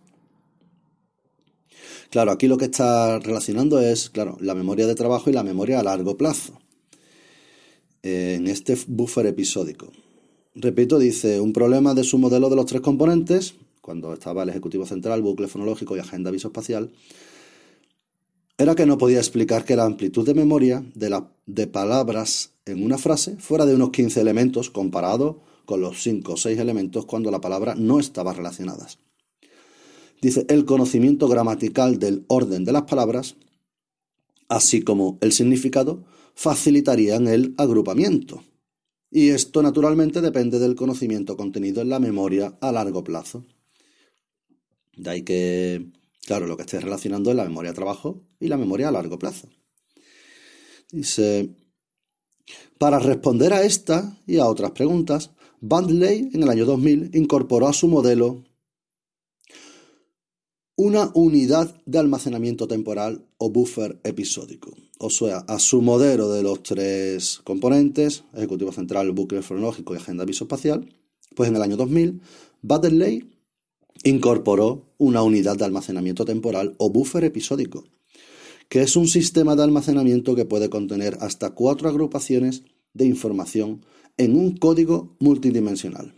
Claro, 2.10 2.32
aquí 2.32 2.48
lo 2.48 2.58
que 2.58 2.66
está 2.66 3.20
relacionando 3.20 3.82
es, 3.82 4.10
claro, 4.10 4.38
la 4.40 4.56
memoria 4.56 4.88
de 4.88 4.96
trabajo 4.96 5.30
y 5.30 5.34
la 5.34 5.44
memoria 5.44 5.82
a 5.82 5.84
largo 5.84 6.16
plazo. 6.16 6.62
En 8.04 8.48
este 8.48 8.78
buffer 8.88 9.26
episódico. 9.26 9.92
Repito, 10.56 11.00
dice, 11.00 11.42
un 11.42 11.52
problema 11.52 11.94
de 11.94 12.06
su 12.06 12.18
modelo 12.20 12.50
de 12.50 12.56
los 12.56 12.68
tres 12.68 12.82
componentes, 12.82 13.56
cuando 13.82 14.14
estaba 14.14 14.44
el 14.44 14.50
Ejecutivo 14.50 14.86
Central, 14.86 15.22
bucle 15.22 15.50
fonológico 15.50 15.98
y 15.98 16.00
agenda 16.00 16.32
visoespacial, 16.32 16.90
era 18.58 18.76
que 18.76 18.86
no 18.86 18.98
podía 18.98 19.18
explicar 19.18 19.66
que 19.66 19.76
la 19.76 19.86
amplitud 19.86 20.26
de 20.26 20.34
memoria 20.34 20.84
de, 20.96 21.24
de 21.46 21.68
palabras 21.68 22.52
en 22.66 22.84
una 22.84 22.98
frase 22.98 23.38
fuera 23.38 23.66
de 23.66 23.76
unos 23.76 23.90
15 23.90 24.22
elementos 24.22 24.70
comparado 24.70 25.42
con 25.66 25.82
los 25.82 26.02
cinco 26.02 26.34
o 26.34 26.38
seis 26.38 26.60
elementos 26.60 27.06
cuando 27.06 27.32
la 27.32 27.42
palabra 27.42 27.76
no 27.76 28.00
estaba 28.00 28.34
relacionada. 28.34 28.88
Dice, 30.22 30.46
el 30.50 30.66
conocimiento 30.66 31.28
gramatical 31.28 32.00
del 32.00 32.26
orden 32.28 32.64
de 32.64 32.72
las 32.72 32.84
palabras, 32.84 33.36
así 34.48 34.82
como 34.82 35.18
el 35.22 35.32
significado, 35.34 36.06
facilitarían 36.36 37.28
el 37.28 37.54
agrupamiento. 37.58 38.44
Y 39.12 39.30
esto 39.30 39.62
naturalmente 39.62 40.22
depende 40.22 40.60
del 40.60 40.76
conocimiento 40.76 41.38
contenido 41.38 41.82
en 41.82 41.90
la 41.90 42.00
memoria 42.00 42.58
a 42.62 42.72
largo 42.72 43.04
plazo. 43.04 43.46
De 44.96 45.10
ahí 45.10 45.22
que, 45.24 45.88
claro, 46.26 46.48
lo 46.48 46.58
que 46.58 46.64
esté 46.64 46.80
relacionando 46.80 47.30
es 47.30 47.36
la 47.36 47.44
memoria 47.44 47.72
de 47.72 47.76
trabajo 47.76 48.22
y 48.40 48.48
la 48.48 48.58
memoria 48.58 48.90
a 48.90 48.92
largo 48.92 49.20
plazo. 49.20 49.50
Dice, 50.92 51.56
para 52.78 53.00
responder 53.00 53.54
a 53.54 53.64
esta 53.64 54.22
y 54.28 54.38
a 54.38 54.46
otras 54.46 54.72
preguntas, 54.72 55.32
Bandley 55.62 56.30
en 56.34 56.44
el 56.44 56.50
año 56.50 56.66
2000 56.66 57.12
incorporó 57.14 57.68
a 57.68 57.74
su 57.74 57.88
modelo 57.88 58.44
una 60.76 61.12
unidad 61.14 61.82
de 61.86 62.00
almacenamiento 62.00 62.68
temporal 62.68 63.26
o 63.38 63.50
buffer 63.52 64.00
episódico, 64.04 64.76
o 64.98 65.10
sea, 65.10 65.38
a 65.48 65.60
su 65.60 65.82
modelo 65.82 66.32
de 66.32 66.44
los 66.44 66.64
tres 66.64 67.42
componentes, 67.44 68.24
ejecutivo 68.34 68.72
central, 68.72 69.12
bucle 69.12 69.42
cronológico 69.42 69.94
y 69.94 69.98
agenda 69.98 70.26
visoespacial, 70.26 70.90
pues 71.36 71.50
en 71.50 71.56
el 71.56 71.62
año 71.62 71.78
2000, 71.78 72.22
Baddeley 72.62 73.33
incorporó 74.04 74.86
una 74.98 75.24
unidad 75.24 75.58
de 75.58 75.66
almacenamiento 75.66 76.26
temporal 76.26 76.76
o 76.78 76.90
buffer 76.90 77.24
episódico, 77.24 77.86
que 78.70 78.82
es 78.82 78.96
un 78.96 79.08
sistema 79.08 79.56
de 79.56 79.64
almacenamiento 79.64 80.36
que 80.36 80.46
puede 80.46 80.70
contener 80.70 81.18
hasta 81.22 81.52
cuatro 81.52 81.90
agrupaciones 81.90 82.64
de 82.94 83.06
información 83.06 83.86
en 84.18 84.36
un 84.36 84.58
código 84.58 85.16
multidimensional. 85.20 86.14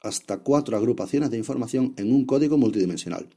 Hasta 0.00 0.38
cuatro 0.38 0.76
agrupaciones 0.76 1.30
de 1.30 1.38
información 1.38 1.94
en 1.96 2.12
un 2.12 2.24
código 2.24 2.56
multidimensional. 2.56 3.28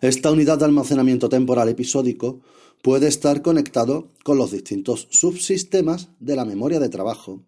Esta 0.00 0.30
unidad 0.30 0.58
de 0.58 0.66
almacenamiento 0.66 1.28
temporal 1.28 1.68
episódico 1.68 2.40
puede 2.82 3.08
estar 3.08 3.40
conectado 3.40 4.08
con 4.22 4.36
los 4.36 4.50
distintos 4.50 5.08
subsistemas 5.10 6.10
de 6.20 6.36
la 6.36 6.44
memoria 6.44 6.78
de 6.78 6.90
trabajo 6.90 7.42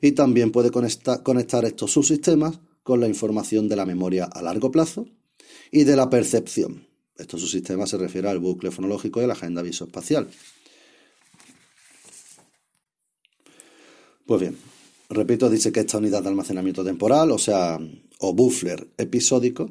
y 0.00 0.12
también 0.12 0.50
puede 0.50 0.70
conectar 0.70 1.64
estos 1.64 1.92
subsistemas 1.92 2.58
con 2.86 3.00
la 3.00 3.08
información 3.08 3.68
de 3.68 3.74
la 3.74 3.84
memoria 3.84 4.26
a 4.26 4.40
largo 4.42 4.70
plazo 4.70 5.08
y 5.72 5.82
de 5.82 5.96
la 5.96 6.08
percepción. 6.08 6.86
Estos 7.18 7.40
subsistemas 7.40 7.90
se 7.90 7.98
refiere 7.98 8.28
al 8.28 8.38
bucle 8.38 8.70
fonológico 8.70 9.20
y 9.20 9.24
a 9.24 9.26
la 9.26 9.32
agenda 9.32 9.60
visoespacial. 9.60 10.28
Pues 14.24 14.40
bien, 14.40 14.56
repito, 15.10 15.50
dice 15.50 15.72
que 15.72 15.80
esta 15.80 15.98
unidad 15.98 16.22
de 16.22 16.28
almacenamiento 16.28 16.84
temporal, 16.84 17.32
o 17.32 17.38
sea, 17.38 17.80
o 18.20 18.32
buffer 18.34 18.86
episódico, 18.98 19.68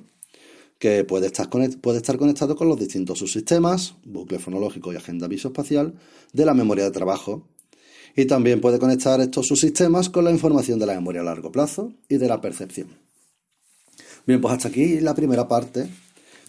que 0.77 1.05
puede 1.05 1.27
estar, 1.27 1.49
puede 1.49 1.99
estar 1.99 2.17
conectado 2.17 2.57
con 2.57 2.67
los 2.67 2.77
distintos 2.77 3.19
subsistemas, 3.19 3.93
bucle 4.03 4.39
fonológico 4.39 4.91
y 4.91 4.97
agenda 4.97 5.29
visoespacial, 5.29 5.93
de 6.33 6.45
la 6.45 6.53
memoria 6.53 6.83
de 6.83 6.91
trabajo. 6.91 7.47
Y 8.13 8.25
también 8.25 8.59
puede 8.59 8.77
conectar 8.77 9.21
estos 9.21 9.47
subsistemas 9.47 10.09
con 10.09 10.25
la 10.25 10.31
información 10.31 10.79
de 10.79 10.85
la 10.87 10.95
memoria 10.95 11.21
a 11.21 11.25
largo 11.25 11.49
plazo 11.49 11.93
y 12.09 12.17
de 12.17 12.27
la 12.27 12.41
percepción. 12.41 13.04
Bien, 14.27 14.41
pues 14.41 14.55
hasta 14.55 14.69
aquí 14.69 14.99
la 15.01 15.13
primera 15.13 15.47
parte 15.47 15.87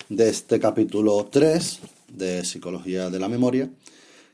de 0.09 0.31
este 0.31 0.59
capítulo 0.59 1.29
3 1.31 1.81
de 2.09 2.43
Psicología 2.43 3.11
de 3.11 3.19
la 3.19 3.29
Memoria. 3.29 3.69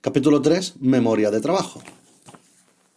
Capítulo 0.00 0.40
3, 0.40 0.74
Memoria 0.78 1.28
de 1.32 1.40
Trabajo. 1.40 1.82